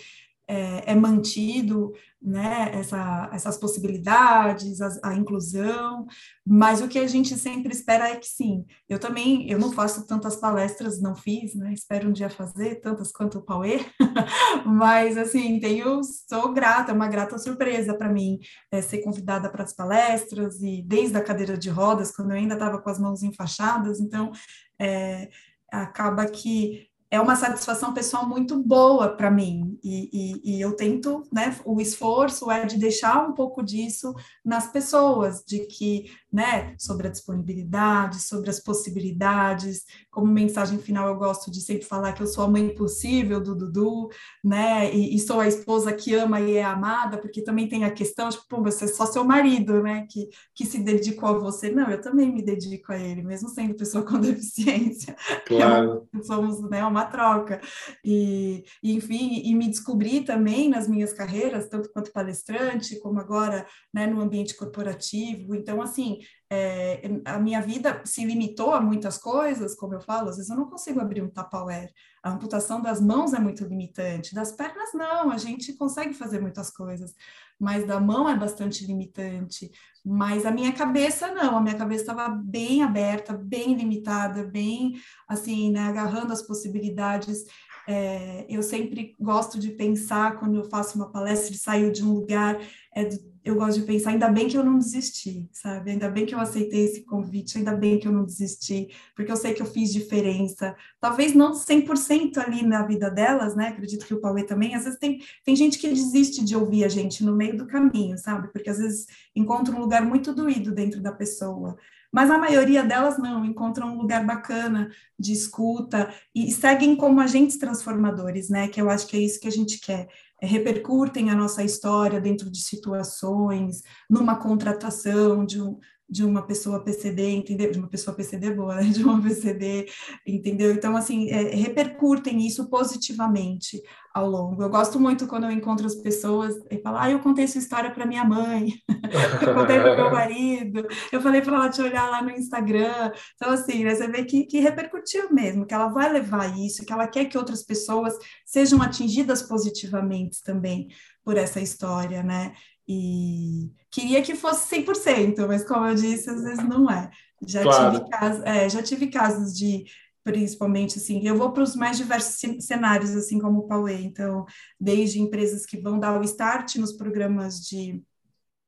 [0.48, 6.06] é, é mantido né, essa, essas possibilidades, a, a, inclusão,
[6.44, 8.64] mas o que a gente sempre espera é que sim.
[8.88, 13.12] Eu também, eu não faço tantas palestras, não fiz, né, espero um dia fazer, tantas
[13.12, 13.84] quanto o Pauê,
[14.66, 18.38] mas assim, tenho, sou grata, é uma grata surpresa para mim
[18.72, 22.54] é, ser convidada para as palestras, e desde a cadeira de rodas, quando eu ainda
[22.54, 24.32] estava com as mãos enfaixadas, então
[24.80, 25.28] é,
[25.70, 31.22] acaba que é uma satisfação pessoal muito boa para mim e, e, e, eu tento,
[31.32, 31.56] né?
[31.64, 36.74] O esforço é de deixar um pouco disso nas pessoas, de que, né?
[36.78, 39.84] Sobre a disponibilidade, sobre as possibilidades.
[40.10, 43.56] Como mensagem final, eu gosto de sempre falar que eu sou a mãe possível do
[43.56, 44.10] Dudu,
[44.44, 44.94] né?
[44.94, 48.28] E, e sou a esposa que ama e é amada, porque também tem a questão,
[48.28, 50.06] tipo, pô, você é só seu marido, né?
[50.10, 51.70] Que, que se dedicou a você.
[51.70, 55.16] Não, eu também me dedico a ele, mesmo sendo pessoa com deficiência.
[55.46, 56.06] Claro.
[56.22, 56.84] somos, né?
[56.84, 57.60] Uma uma troca.
[58.04, 63.66] E, e, enfim, e me descobri também nas minhas carreiras, tanto quanto palestrante, como agora
[63.94, 65.54] né, no ambiente corporativo.
[65.54, 66.17] Então, assim,
[66.50, 70.56] é, a minha vida se limitou a muitas coisas, como eu falo, às vezes eu
[70.56, 71.92] não consigo abrir um Tupperware.
[72.22, 76.70] A amputação das mãos é muito limitante, das pernas não, a gente consegue fazer muitas
[76.70, 77.14] coisas,
[77.58, 79.70] mas da mão é bastante limitante.
[80.04, 85.70] Mas a minha cabeça não, a minha cabeça estava bem aberta, bem limitada, bem assim,
[85.70, 87.44] né, agarrando as possibilidades.
[87.90, 92.12] É, eu sempre gosto de pensar, quando eu faço uma palestra, de sair de um
[92.12, 92.60] lugar,
[92.94, 93.08] é,
[93.42, 95.92] eu gosto de pensar, ainda bem que eu não desisti, sabe?
[95.92, 99.36] Ainda bem que eu aceitei esse convite, ainda bem que eu não desisti, porque eu
[99.38, 100.76] sei que eu fiz diferença.
[101.00, 103.68] Talvez não 100% ali na vida delas, né?
[103.68, 104.74] Acredito que o Pauê também.
[104.74, 108.18] Às vezes tem, tem gente que desiste de ouvir a gente no meio do caminho,
[108.18, 108.52] sabe?
[108.52, 111.74] Porque às vezes encontra um lugar muito doído dentro da pessoa.
[112.12, 117.58] Mas a maioria delas não, encontram um lugar bacana de escuta e seguem como agentes
[117.58, 118.68] transformadores, né?
[118.68, 120.08] Que eu acho que é isso que a gente quer.
[120.40, 125.78] É, repercutem a nossa história dentro de situações, numa contratação de um,
[126.08, 127.70] de uma pessoa PCD, entendeu?
[127.70, 128.84] De uma pessoa PCD boa, né?
[128.88, 129.86] De uma PCD,
[130.26, 130.72] entendeu?
[130.72, 133.82] Então, assim, é, repercutem isso positivamente
[134.14, 134.62] ao longo.
[134.62, 137.90] Eu gosto muito quando eu encontro as pessoas e falo, ah, eu contei essa história
[137.90, 138.72] para minha mãe,
[139.46, 143.12] eu contei para meu marido, eu falei para ela te olhar lá no Instagram.
[143.34, 146.92] Então, assim, né, você vê que, que repercutiu mesmo, que ela vai levar isso, que
[146.92, 150.88] ela quer que outras pessoas sejam atingidas positivamente também
[151.24, 152.54] por essa história, né?
[152.88, 157.10] E queria que fosse 100%, mas como eu disse, às vezes não é.
[157.46, 157.98] Já, claro.
[157.98, 159.84] tive, casos, é, já tive casos de,
[160.24, 164.46] principalmente, assim, eu vou para os mais diversos cenários, assim como o Pauê, então,
[164.80, 168.02] desde empresas que vão dar o start nos programas de,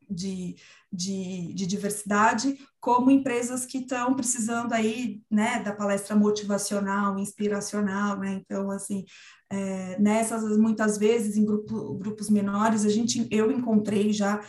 [0.08, 0.54] de,
[0.92, 8.40] de, de diversidade, como empresas que estão precisando aí, né, da palestra motivacional, inspiracional, né,
[8.42, 9.04] então, assim,
[9.50, 14.40] é, nessas, muitas vezes, em grupo, grupos menores, a gente, eu encontrei já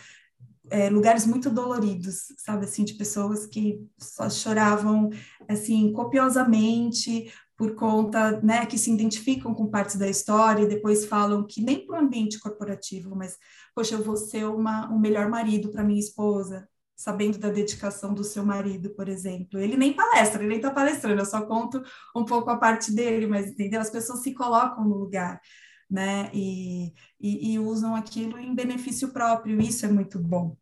[0.70, 5.10] é, lugares muito doloridos, sabe, assim, de pessoas que só choravam,
[5.48, 7.32] assim, copiosamente
[7.62, 11.86] por conta, né, que se identificam com partes da história e depois falam que nem
[11.86, 13.36] para o ambiente corporativo, mas,
[13.72, 18.24] poxa, eu vou ser uma, um melhor marido para minha esposa, sabendo da dedicação do
[18.24, 19.60] seu marido, por exemplo.
[19.60, 21.80] Ele nem palestra, ele nem está palestrando, eu só conto
[22.16, 23.80] um pouco a parte dele, mas entendeu?
[23.80, 25.40] As pessoas se colocam no lugar,
[25.88, 26.30] né?
[26.34, 30.56] E, e, e usam aquilo em benefício próprio, isso é muito bom.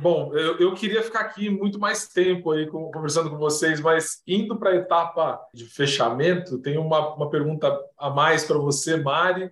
[0.00, 4.58] Bom, eu, eu, queria ficar aqui muito mais tempo aí conversando com vocês, mas indo
[4.58, 9.48] para a etapa de fechamento, tem uma, uma pergunta a mais para você, Mari,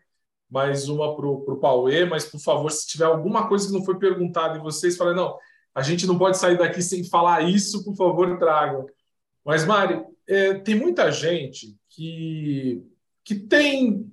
[0.50, 3.96] mais uma para o Pauê, mas por favor, se tiver alguma coisa que não foi
[3.96, 5.38] perguntada e vocês falarem, não,
[5.72, 8.86] a gente não pode sair daqui sem falar isso, por favor, tragam.
[9.44, 12.82] Mas, Mari, é, tem muita gente que,
[13.24, 14.10] que tem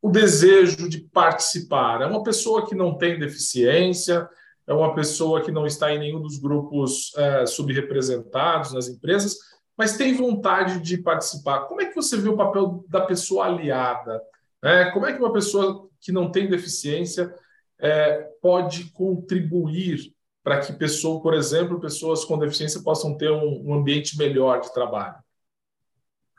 [0.00, 2.00] o desejo de participar.
[2.00, 4.28] É uma pessoa que não tem deficiência,
[4.70, 9.36] é uma pessoa que não está em nenhum dos grupos é, subrepresentados nas empresas,
[9.76, 11.64] mas tem vontade de participar.
[11.64, 14.22] Como é que você vê o papel da pessoa aliada?
[14.62, 17.34] É, como é que uma pessoa que não tem deficiência
[17.80, 23.74] é, pode contribuir para que pessoas, por exemplo, pessoas com deficiência possam ter um, um
[23.74, 25.16] ambiente melhor de trabalho?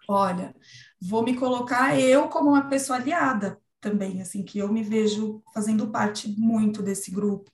[0.08, 0.56] Olha,
[1.02, 5.90] vou me colocar eu como uma pessoa aliada também, assim, que eu me vejo fazendo
[5.90, 7.52] parte muito desse grupo,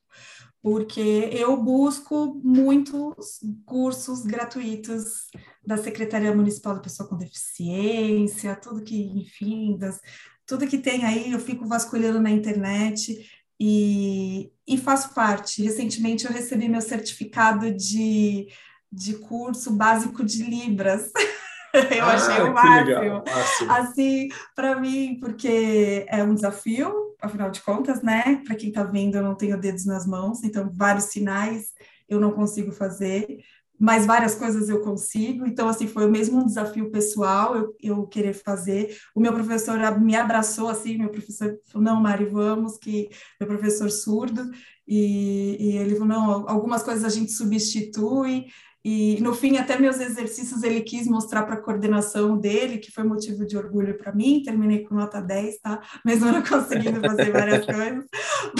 [0.62, 5.28] porque eu busco muitos cursos gratuitos
[5.66, 10.00] da Secretaria Municipal da Pessoa com Deficiência, tudo que, enfim, das,
[10.46, 13.30] tudo que tem aí eu fico vasculhando na internet
[13.60, 15.64] e, e faço parte.
[15.64, 18.48] Recentemente eu recebi meu certificado de,
[18.92, 21.12] de curso básico de Libras.
[21.96, 23.24] Eu ah, achei o máximo.
[23.70, 28.42] Assim, para mim, porque é um desafio, afinal de contas, né?
[28.46, 31.74] Para quem está vendo, eu não tenho dedos nas mãos, então vários sinais
[32.10, 33.40] eu não consigo fazer,
[33.80, 35.46] mas várias coisas eu consigo.
[35.46, 38.98] Então, assim, foi o mesmo um desafio pessoal eu, eu querer fazer.
[39.14, 43.10] O meu professor me abraçou, assim, meu professor falou, não, Mari, vamos, que
[43.40, 44.50] meu professor surdo,
[44.88, 48.46] e, e ele falou, não, algumas coisas a gente substitui,
[48.90, 53.04] e no fim, até meus exercícios ele quis mostrar para a coordenação dele, que foi
[53.04, 54.42] motivo de orgulho para mim.
[54.42, 55.82] Terminei com nota 10, tá?
[56.06, 58.06] Mesmo não conseguindo fazer várias coisas.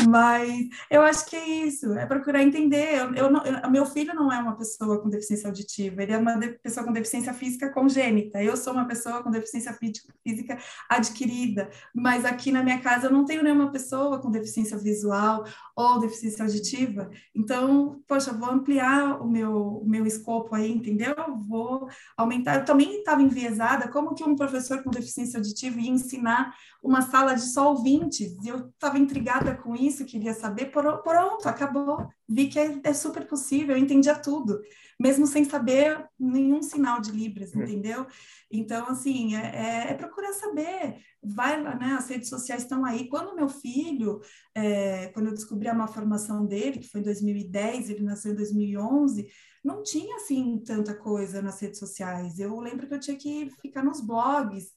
[0.10, 2.96] Mas eu acho que é isso, é procurar entender.
[2.96, 6.38] Eu, eu, eu, meu filho não é uma pessoa com deficiência auditiva, ele é uma
[6.62, 8.44] pessoa com deficiência física congênita.
[8.44, 9.74] Eu sou uma pessoa com deficiência
[10.22, 10.58] física
[10.90, 16.02] adquirida, mas aqui na minha casa eu não tenho nenhuma pessoa com deficiência visual ou
[16.02, 17.10] deficiência auditiva.
[17.34, 21.16] Então, poxa, vou ampliar o meu, o meu escopo aí, entendeu?
[21.48, 22.56] Vou aumentar.
[22.56, 27.34] Eu também estava enviesada, como que um professor com deficiência auditiva ia ensinar uma sala
[27.34, 28.36] de só ouvintes?
[28.46, 32.08] Eu estava intrigada com isso, queria saber, pronto, acabou.
[32.28, 34.60] Vi que é, é super possível, eu entendia tudo
[35.00, 37.62] mesmo sem saber nenhum sinal de Libras, hum.
[37.62, 38.08] entendeu?
[38.52, 40.98] Então, assim, é, é, é, procurar saber.
[41.22, 41.96] Vai lá, né?
[42.00, 43.08] As redes sociais estão aí.
[43.10, 44.22] Quando meu filho,
[44.56, 49.28] é, quando eu descobri a malformação dele, que foi em 2010, ele nasceu em 2011,
[49.68, 52.40] não tinha, assim, tanta coisa nas redes sociais.
[52.40, 54.74] Eu lembro que eu tinha que ficar nos blogs,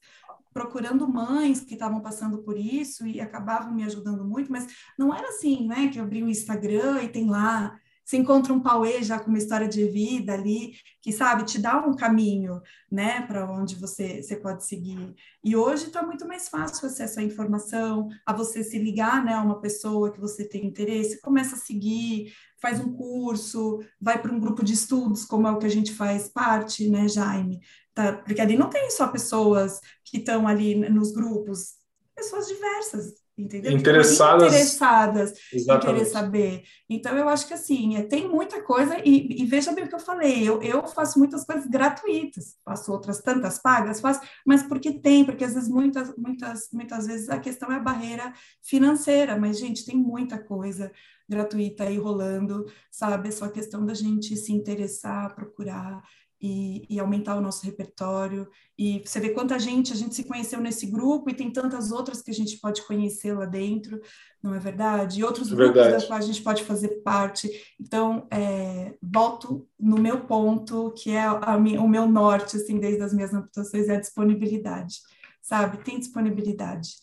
[0.53, 4.67] procurando mães que estavam passando por isso e acabavam me ajudando muito, mas
[4.99, 7.79] não era assim, né, que eu abri o um Instagram e tem lá
[8.11, 11.77] você encontra um Pauê já com uma história de vida ali, que sabe, te dá
[11.79, 12.61] um caminho,
[12.91, 15.15] né, para onde você, você pode seguir.
[15.41, 19.41] E hoje está muito mais fácil acesso à informação, a você se ligar, né, a
[19.41, 24.39] uma pessoa que você tem interesse, começa a seguir, faz um curso, vai para um
[24.39, 27.59] grupo de estudos, como é o que a gente faz parte, né, Jaime?
[27.93, 31.73] Tá, porque ali não tem só pessoas que estão ali nos grupos,
[32.15, 33.71] pessoas diversas, entendeu?
[33.71, 34.47] Interessadas.
[34.47, 36.63] Interessadas em querer saber.
[36.89, 39.95] Então, eu acho que assim, é, tem muita coisa, e, e, veja bem o que
[39.95, 44.93] eu falei, eu, eu faço muitas coisas gratuitas, faço outras tantas pagas, faço, mas porque
[44.99, 48.31] tem, porque às vezes, muitas, muitas, muitas vezes a questão é a barreira
[48.61, 50.91] financeira, mas, gente, tem muita coisa
[51.31, 53.29] gratuita aí rolando, sabe?
[53.29, 56.03] É só questão da gente se interessar, procurar
[56.41, 58.49] e, e, aumentar o nosso repertório.
[58.77, 62.21] E você vê quanta gente a gente se conheceu nesse grupo e tem tantas outras
[62.21, 64.01] que a gente pode conhecer lá dentro,
[64.43, 65.19] não é verdade?
[65.19, 67.49] E outros é grupos das quais a gente pode fazer parte.
[67.79, 73.13] Então, é, volto no meu ponto, que é a, o meu norte, assim, desde as
[73.13, 74.95] minhas amputações, é a disponibilidade,
[75.41, 75.83] sabe?
[75.83, 76.95] Tem disponibilidade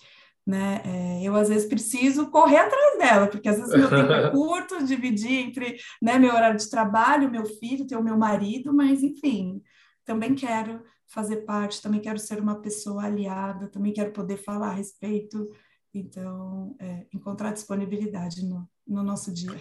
[0.49, 0.81] né?
[0.83, 4.83] É, eu às vezes preciso correr atrás dela, porque às vezes meu tempo é curto,
[4.83, 9.63] dividir entre né, meu horário de trabalho, meu filho, ter o meu marido, mas enfim,
[10.07, 14.75] também quero fazer parte, também quero ser uma pessoa aliada, também quero poder falar a
[14.75, 15.51] respeito,
[15.93, 19.61] então é, encontrar disponibilidade no, no nosso dia.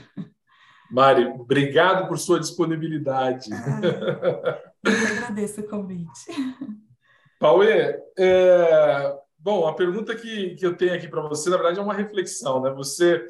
[0.90, 3.50] Mari, obrigado por sua disponibilidade.
[3.54, 6.32] Ah, eu agradeço o convite.
[7.38, 9.18] Pauê, é,
[9.48, 12.62] Bom, a pergunta que, que eu tenho aqui para você, na verdade, é uma reflexão,
[12.62, 12.70] né?
[12.72, 13.26] Você,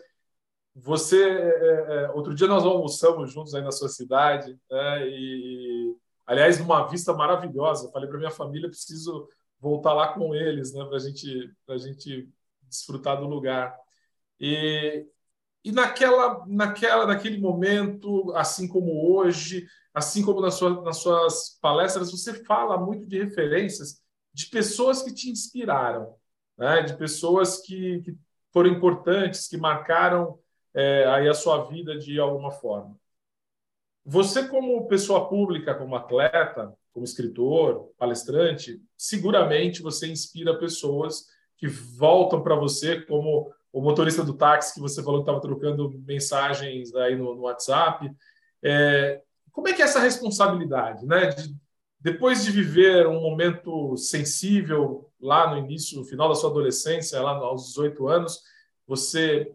[0.73, 5.07] você, é, é, é, outro dia nós almoçamos juntos aí na sua cidade, né?
[5.07, 5.95] E,
[6.25, 7.91] aliás, numa vista maravilhosa.
[7.91, 10.83] Falei para minha família, preciso voltar lá com eles, né?
[10.85, 12.27] Para gente, a gente
[12.63, 13.77] desfrutar do lugar.
[14.39, 15.05] E,
[15.63, 22.09] e naquela, naquela, naquele momento, assim como hoje, assim como nas suas, nas suas palestras,
[22.09, 24.01] você fala muito de referências
[24.37, 26.15] de pessoas que te inspiraram,
[26.55, 26.83] né?
[26.83, 28.15] de pessoas que, que
[28.53, 30.37] foram importantes, que marcaram
[30.75, 32.95] é, aí a sua vida de alguma forma.
[34.05, 41.25] Você, como pessoa pública, como atleta, como escritor, palestrante, seguramente você inspira pessoas
[41.57, 45.89] que voltam para você, como o motorista do táxi que você falou que estava trocando
[46.05, 48.07] mensagens aí no, no WhatsApp.
[48.63, 49.19] É,
[49.51, 51.25] como é que é essa responsabilidade, né?
[51.25, 51.55] De,
[52.11, 57.31] depois de viver um momento sensível lá no início, no final da sua adolescência, lá
[57.31, 58.39] aos 18 anos,
[58.87, 59.53] você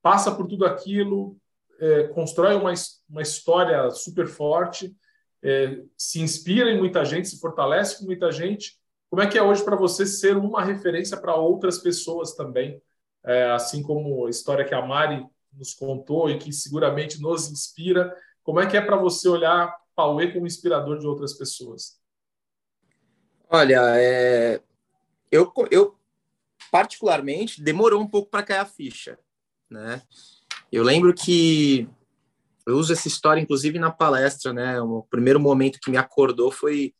[0.00, 1.36] passa por tudo aquilo,
[1.78, 2.72] é, constrói uma,
[3.06, 4.96] uma história super forte,
[5.42, 8.78] é, se inspira em muita gente, se fortalece com muita gente.
[9.10, 12.80] Como é que é hoje para você ser uma referência para outras pessoas também?
[13.22, 15.22] É, assim como a história que a Mari
[15.52, 18.16] nos contou e que seguramente nos inspira.
[18.42, 19.70] Como é que é para você olhar
[20.00, 22.00] Pauê como inspirador de outras pessoas?
[23.50, 24.62] Olha, é...
[25.30, 25.94] eu, eu
[26.70, 29.18] particularmente demorou um pouco para cair a ficha,
[29.68, 30.00] né?
[30.72, 31.86] Eu lembro que
[32.66, 34.80] eu uso essa história inclusive na palestra, né?
[34.80, 36.94] O primeiro momento que me acordou foi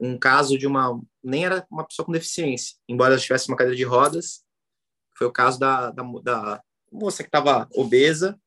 [0.00, 3.76] um caso de uma nem era uma pessoa com deficiência, embora ela tivesse uma cadeira
[3.76, 4.42] de rodas.
[5.14, 8.40] Foi o caso da, da, da moça que estava obesa,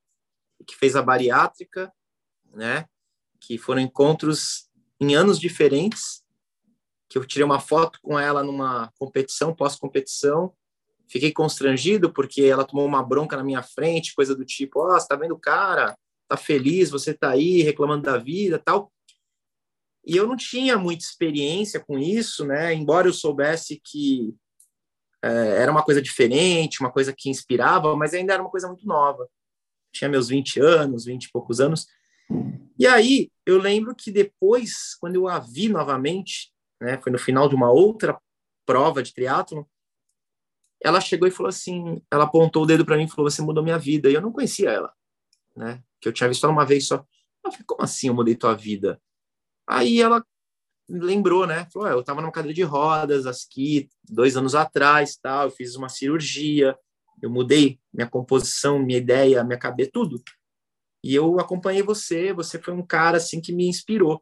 [0.65, 1.93] que fez a bariátrica,
[2.51, 2.87] né?
[3.47, 4.67] Que foram encontros
[4.99, 6.21] em anos diferentes.
[7.07, 10.53] Que eu tirei uma foto com ela numa competição, pós-competição.
[11.07, 14.99] Fiquei constrangido porque ela tomou uma bronca na minha frente, coisa do tipo: Ó, oh,
[14.99, 15.97] você tá vendo o cara?
[16.27, 18.91] Tá feliz, você tá aí reclamando da vida, tal.
[20.05, 22.73] E eu não tinha muita experiência com isso, né?
[22.73, 24.35] Embora eu soubesse que
[25.23, 28.85] é, era uma coisa diferente, uma coisa que inspirava, mas ainda era uma coisa muito
[28.85, 29.27] nova.
[29.93, 31.87] Tinha meus 20 anos, 20 e poucos anos.
[32.79, 36.51] E aí, eu lembro que depois, quando eu a vi novamente,
[36.81, 38.19] né, foi no final de uma outra
[38.65, 39.63] prova de triatlon,
[40.83, 43.63] ela chegou e falou assim, ela apontou o dedo para mim e falou: "Você mudou
[43.63, 44.09] minha vida".
[44.09, 44.93] E eu não conhecia ela,
[45.55, 45.83] né?
[45.99, 46.97] Que eu tinha visto ela uma vez só.
[47.43, 49.01] Eu falei: "Como assim eu mudei tua vida?"
[49.67, 50.23] Aí ela
[50.89, 51.67] lembrou, né?
[51.71, 55.45] Falou, eu estava numa cadeira de rodas aqui dois anos atrás, tal.
[55.45, 56.77] Eu fiz uma cirurgia,
[57.21, 60.21] eu mudei minha composição, minha ideia, minha cabeça, tudo.
[61.07, 62.33] E eu acompanhei você.
[62.33, 64.21] Você foi um cara assim que me inspirou.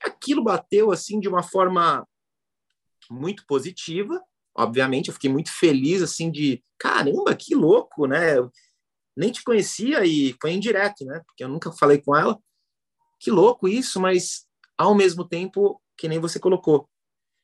[0.00, 2.06] Aquilo bateu assim de uma forma
[3.10, 4.22] muito positiva.
[4.56, 8.38] Obviamente, eu fiquei muito feliz assim de caramba, que louco, né?
[8.38, 8.52] Eu
[9.16, 11.20] nem te conhecia e foi indireto, né?
[11.26, 12.40] Porque eu nunca falei com ela.
[13.18, 14.46] Que louco isso, mas
[14.78, 16.88] ao mesmo tempo, que nem você colocou,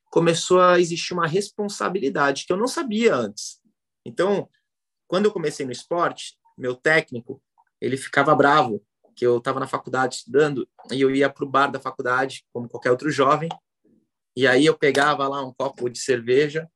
[0.04, 3.60] começou a existir uma responsabilidade que eu não sabia antes.
[4.06, 4.48] Então,
[5.08, 7.42] quando eu comecei no esporte, meu técnico,
[7.82, 8.80] ele ficava bravo,
[9.16, 12.68] que eu estava na faculdade estudando e eu ia para o bar da faculdade, como
[12.68, 13.48] qualquer outro jovem,
[14.36, 16.70] e aí eu pegava lá um copo de cerveja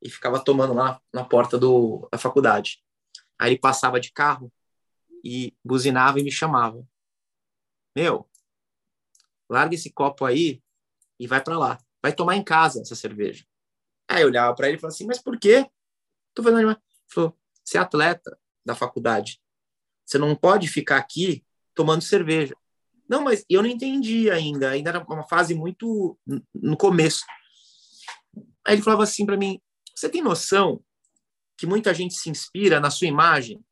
[0.00, 2.82] e ficava tomando lá na porta do, da faculdade.
[3.36, 4.50] Aí ele passava de carro
[5.24, 6.86] e buzinava e me chamava.
[7.96, 8.30] Meu,
[9.50, 10.62] larga esse copo aí
[11.18, 11.78] e vai para lá.
[12.00, 13.44] Vai tomar em casa essa cerveja.
[14.08, 15.68] Aí eu olhava para ele e falava assim, mas por quê?
[16.32, 16.78] Tô fazendo Ele
[17.08, 19.42] falou, você é atleta da faculdade.
[20.04, 21.44] Você não pode ficar aqui
[21.74, 22.54] tomando cerveja.
[23.08, 24.70] Não, mas eu não entendi ainda.
[24.70, 26.18] Ainda era uma fase muito
[26.54, 27.24] no começo.
[28.66, 29.60] Aí ele falava assim para mim:
[29.94, 30.82] Você tem noção
[31.56, 33.62] que muita gente se inspira na sua imagem?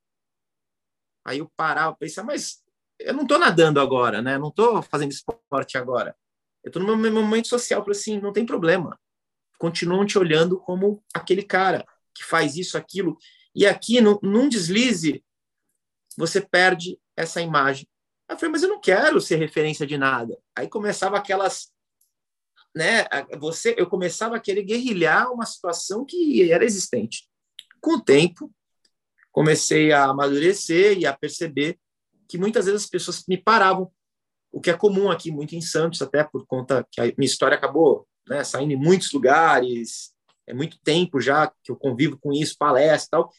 [1.24, 2.62] Aí eu parava, pensava, mas
[2.98, 4.38] eu não estou nadando agora, né?
[4.38, 6.16] Não estou fazendo esporte agora.
[6.62, 8.98] Eu estou no meu momento social, para assim, não tem problema.
[9.58, 13.16] Continuam te olhando como aquele cara que faz isso, aquilo.
[13.54, 15.24] E aqui, num deslize,
[16.16, 17.86] você perde essa imagem.
[18.28, 20.38] Aí eu falei, mas eu não quero ser referência de nada.
[20.56, 21.72] Aí começava aquelas,
[22.74, 23.04] né?
[23.38, 27.28] Você, eu começava a querer guerrilhar uma situação que era existente.
[27.80, 28.50] Com o tempo,
[29.30, 31.78] comecei a amadurecer e a perceber
[32.28, 33.90] que muitas vezes as pessoas me paravam,
[34.50, 37.56] o que é comum aqui muito em Santos, até por conta que a minha história
[37.56, 40.12] acabou né, saindo em muitos lugares,
[40.46, 43.30] é muito tempo já que eu convivo com isso, palestra e tal.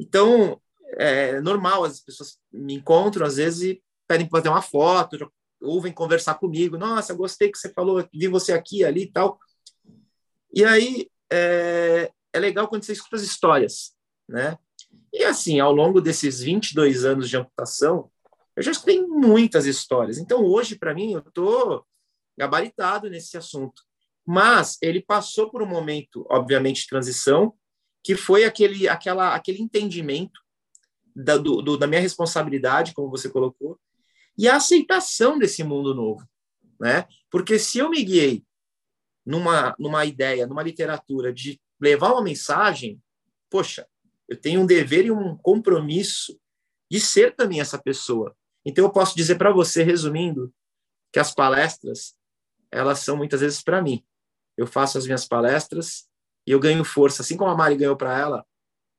[0.00, 0.60] Então,
[0.98, 5.80] é normal, as pessoas me encontram às vezes e pedem para fazer uma foto, ou
[5.80, 6.76] vêm conversar comigo.
[6.76, 9.38] Nossa, gostei que você falou, vi você aqui, ali e tal.
[10.54, 13.94] E aí é, é legal quando você escuta as histórias,
[14.28, 14.58] né?
[15.12, 18.10] E assim, ao longo desses 22 anos de amputação,
[18.56, 20.18] eu já escutei muitas histórias.
[20.18, 21.86] Então, hoje, para mim, eu estou
[22.36, 23.82] gabaritado nesse assunto.
[24.26, 27.54] Mas ele passou por um momento, obviamente, de transição,
[28.04, 30.40] que foi aquele, aquela, aquele entendimento
[31.14, 33.78] da, do, da minha responsabilidade, como você colocou,
[34.36, 36.26] e a aceitação desse mundo novo.
[36.80, 37.06] Né?
[37.30, 38.44] Porque se eu me guiei
[39.24, 43.00] numa, numa ideia, numa literatura de levar uma mensagem,
[43.50, 43.86] poxa,
[44.28, 46.38] eu tenho um dever e um compromisso
[46.90, 48.34] de ser também essa pessoa.
[48.64, 50.52] Então, eu posso dizer para você, resumindo,
[51.12, 52.14] que as palestras,
[52.70, 54.04] elas são muitas vezes para mim.
[54.56, 56.08] Eu faço as minhas palestras
[56.46, 58.46] e eu ganho força, assim como a Mari ganhou para ela,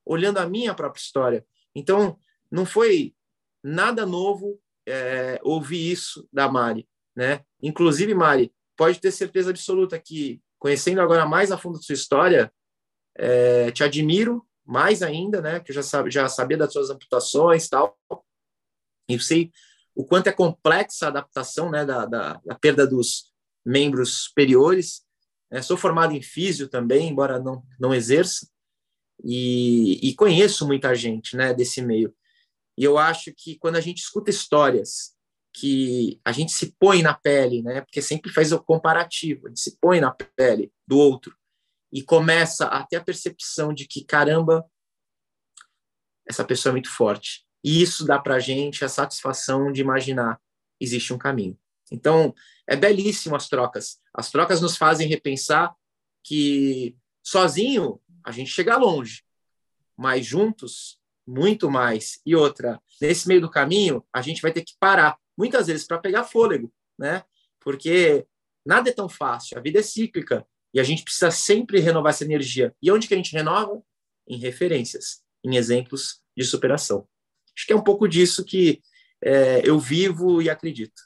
[0.05, 1.45] olhando a minha própria história.
[1.75, 2.17] Então,
[2.51, 3.15] não foi
[3.63, 7.43] nada novo é, ouvir isso da Mari, né?
[7.61, 12.51] Inclusive, Mari, pode ter certeza absoluta que, conhecendo agora mais a fundo a sua história,
[13.15, 15.59] é, te admiro mais ainda, né?
[15.59, 17.97] Que eu já, já sabia das suas amputações tal,
[19.09, 19.51] eu sei
[19.95, 23.31] o quanto é complexa a adaptação né, da, da, da perda dos
[23.65, 25.03] membros superiores.
[25.51, 28.47] É, sou formado em físio também, embora não, não exerça,
[29.23, 32.13] e, e conheço muita gente né, desse meio.
[32.77, 35.13] E eu acho que quando a gente escuta histórias
[35.53, 39.59] que a gente se põe na pele, né, porque sempre faz o comparativo, a gente
[39.59, 41.37] se põe na pele do outro
[41.91, 44.65] e começa a ter a percepção de que, caramba,
[46.27, 47.45] essa pessoa é muito forte.
[47.63, 50.41] E isso dá para a gente a satisfação de imaginar
[50.81, 51.57] existe um caminho.
[51.91, 52.33] Então,
[52.67, 53.99] é belíssimo as trocas.
[54.13, 55.73] As trocas nos fazem repensar
[56.23, 59.23] que sozinho a gente chega longe,
[59.97, 62.19] mas juntos muito mais.
[62.25, 65.99] E outra, nesse meio do caminho, a gente vai ter que parar, muitas vezes para
[65.99, 67.23] pegar fôlego, né?
[67.59, 68.25] Porque
[68.65, 72.23] nada é tão fácil, a vida é cíclica e a gente precisa sempre renovar essa
[72.23, 72.75] energia.
[72.81, 73.81] E onde que a gente renova?
[74.27, 77.07] Em referências, em exemplos de superação.
[77.55, 78.81] Acho que é um pouco disso que
[79.21, 81.01] é, eu vivo e acredito.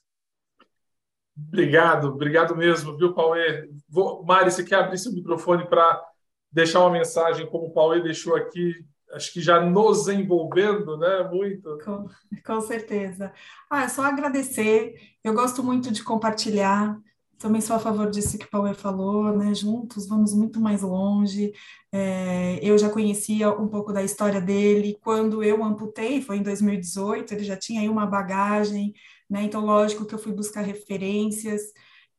[1.36, 3.70] Obrigado, obrigado mesmo, viu, Pauê?
[3.88, 6.04] Vou, Mari, você quer abrir seu microfone para
[6.52, 8.74] deixar uma mensagem como o Pauê deixou aqui,
[9.14, 11.24] acho que já nos envolvendo, né?
[11.32, 11.78] Muito.
[11.84, 12.08] Com,
[12.46, 13.32] com certeza.
[13.70, 14.96] Ah, é só agradecer.
[15.24, 16.98] Eu gosto muito de compartilhar.
[17.38, 19.54] Também sou a favor disso que o Paulo falou, né?
[19.54, 21.54] Juntos vamos muito mais longe.
[21.92, 24.98] É, eu já conhecia um pouco da história dele.
[25.02, 28.94] Quando eu amputei, foi em 2018, ele já tinha aí uma bagagem,
[29.30, 29.44] né?
[29.44, 31.62] Então, lógico que eu fui buscar referências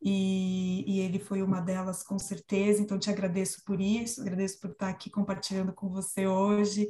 [0.01, 2.81] e, e, ele foi uma delas com certeza.
[2.81, 6.89] Então, te agradeço por isso, agradeço por estar aqui compartilhando com você hoje.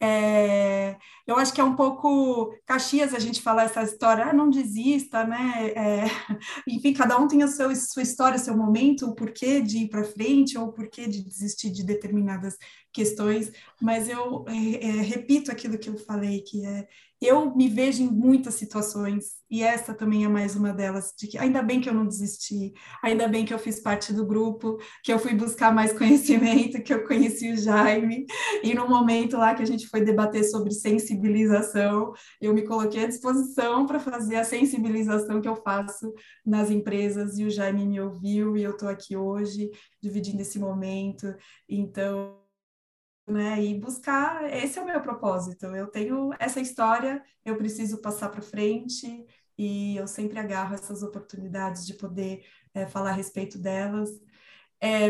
[0.00, 0.96] É,
[1.26, 5.24] eu acho que é um pouco Caxias a gente falar essa história, ah, não desista,
[5.24, 5.72] né?
[5.74, 6.04] É,
[6.68, 10.04] enfim, cada um tem a seu, sua história, seu momento, o porquê de ir para
[10.04, 12.56] frente ou o porquê de desistir de determinadas
[12.92, 16.88] questões, mas eu é, é, repito aquilo que eu falei, que é
[17.20, 21.36] eu me vejo em muitas situações, e essa também é mais uma delas, de que
[21.36, 25.12] ainda bem que eu não desisti, ainda bem que eu fiz parte do grupo, que
[25.12, 28.24] eu fui buscar mais conhecimento, que eu conheci o Jaime,
[28.62, 33.08] e no momento lá que a gente foi debater sobre sensibilização, eu me coloquei à
[33.08, 36.14] disposição para fazer a sensibilização que eu faço
[36.46, 39.70] nas empresas, e o Jaime me ouviu, e eu estou aqui hoje,
[40.00, 41.34] dividindo esse momento,
[41.68, 42.47] então
[43.28, 43.62] né?
[43.62, 45.66] E buscar, esse é o meu propósito.
[45.66, 49.24] Eu tenho essa história, eu preciso passar para frente
[49.56, 52.44] e eu sempre agarro essas oportunidades de poder
[52.74, 54.10] é, falar a respeito delas.
[54.80, 55.08] É,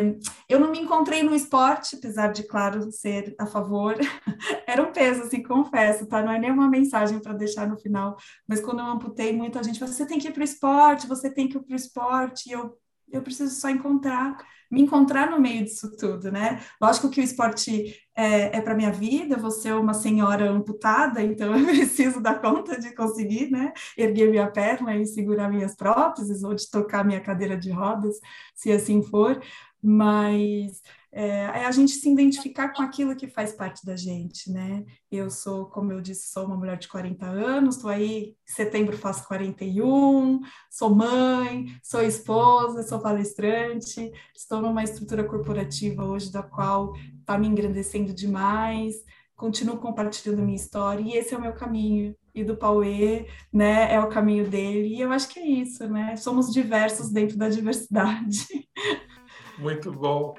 [0.49, 3.97] eu não me encontrei no esporte, apesar de, claro, ser a favor.
[4.67, 6.23] Era um peso, assim, confesso, tá?
[6.23, 8.17] Não é nenhuma mensagem para deixar no final,
[8.47, 11.31] mas quando eu amputei, muita gente falou: você tem que ir para o esporte, você
[11.31, 12.79] tem que ir para o esporte, e eu,
[13.13, 14.39] eu preciso só encontrar
[14.71, 16.61] me encontrar no meio disso tudo, né?
[16.81, 21.57] Lógico que o esporte é, é para minha vida, vou ser uma senhora amputada, então
[21.57, 23.73] eu preciso dar conta de conseguir, né?
[23.97, 28.17] Erguer minha perna e segurar minhas próteses, ou de tocar minha cadeira de rodas,
[28.55, 29.41] se assim for,
[29.83, 34.85] mas é, é, a gente se identificar com aquilo que faz parte da gente, né?
[35.11, 38.97] Eu sou, como eu disse, sou uma mulher de 40 anos, estou aí, em setembro
[38.97, 40.41] faço 41,
[40.71, 47.49] sou mãe, sou esposa, sou palestrante, estou numa estrutura corporativa hoje da qual está me
[47.49, 48.97] engrandecendo demais,
[49.35, 53.99] continuo compartilhando minha história, e esse é o meu caminho, e do Pauê, né, é
[53.99, 56.17] o caminho dele, e eu acho que é isso, né?
[56.17, 58.47] Somos diversos dentro da diversidade.
[59.59, 60.35] Muito bom.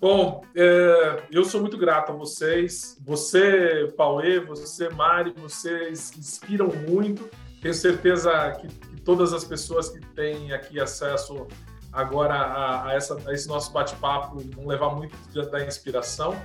[0.00, 2.98] Bom, é, eu sou muito grato a vocês.
[3.04, 7.28] Você, Pauê, você, Mari, vocês inspiram muito.
[7.62, 11.46] Tenho certeza que, que todas as pessoas que têm aqui acesso
[11.90, 15.16] agora a, a, essa, a esse nosso bate-papo vão levar muito
[15.50, 16.36] da inspiração.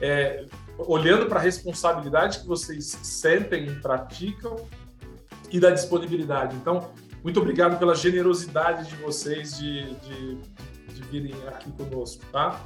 [0.00, 0.46] É,
[0.78, 4.56] olhando para a responsabilidade que vocês sentem e praticam
[5.50, 6.56] e da disponibilidade.
[6.56, 6.90] Então,
[7.22, 10.38] muito obrigado pela generosidade de vocês de, de,
[10.94, 12.60] de virem aqui conosco, tá?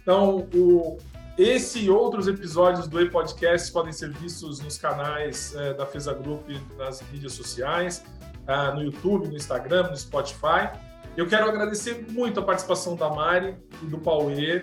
[0.00, 0.98] Então, o,
[1.36, 6.48] esse e outros episódios do E-Podcast podem ser vistos nos canais é, da FESA Group,
[6.78, 8.02] nas mídias sociais,
[8.46, 10.70] é, no YouTube, no Instagram, no Spotify.
[11.16, 14.62] Eu quero agradecer muito a participação da Mari e do Pauê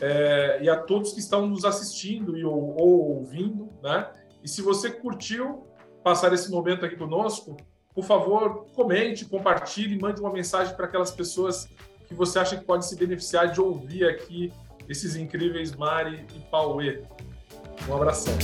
[0.00, 4.10] é, e a todos que estão nos assistindo e, ou, ou ouvindo, né?
[4.42, 5.66] E se você curtiu
[6.02, 7.56] passar esse momento aqui conosco,
[7.94, 11.68] por favor, comente, compartilhe, mande uma mensagem para aquelas pessoas
[12.12, 14.52] que você acha que pode se beneficiar de ouvir aqui
[14.88, 17.02] esses incríveis Mari e Pauê.
[17.88, 18.34] Um abração.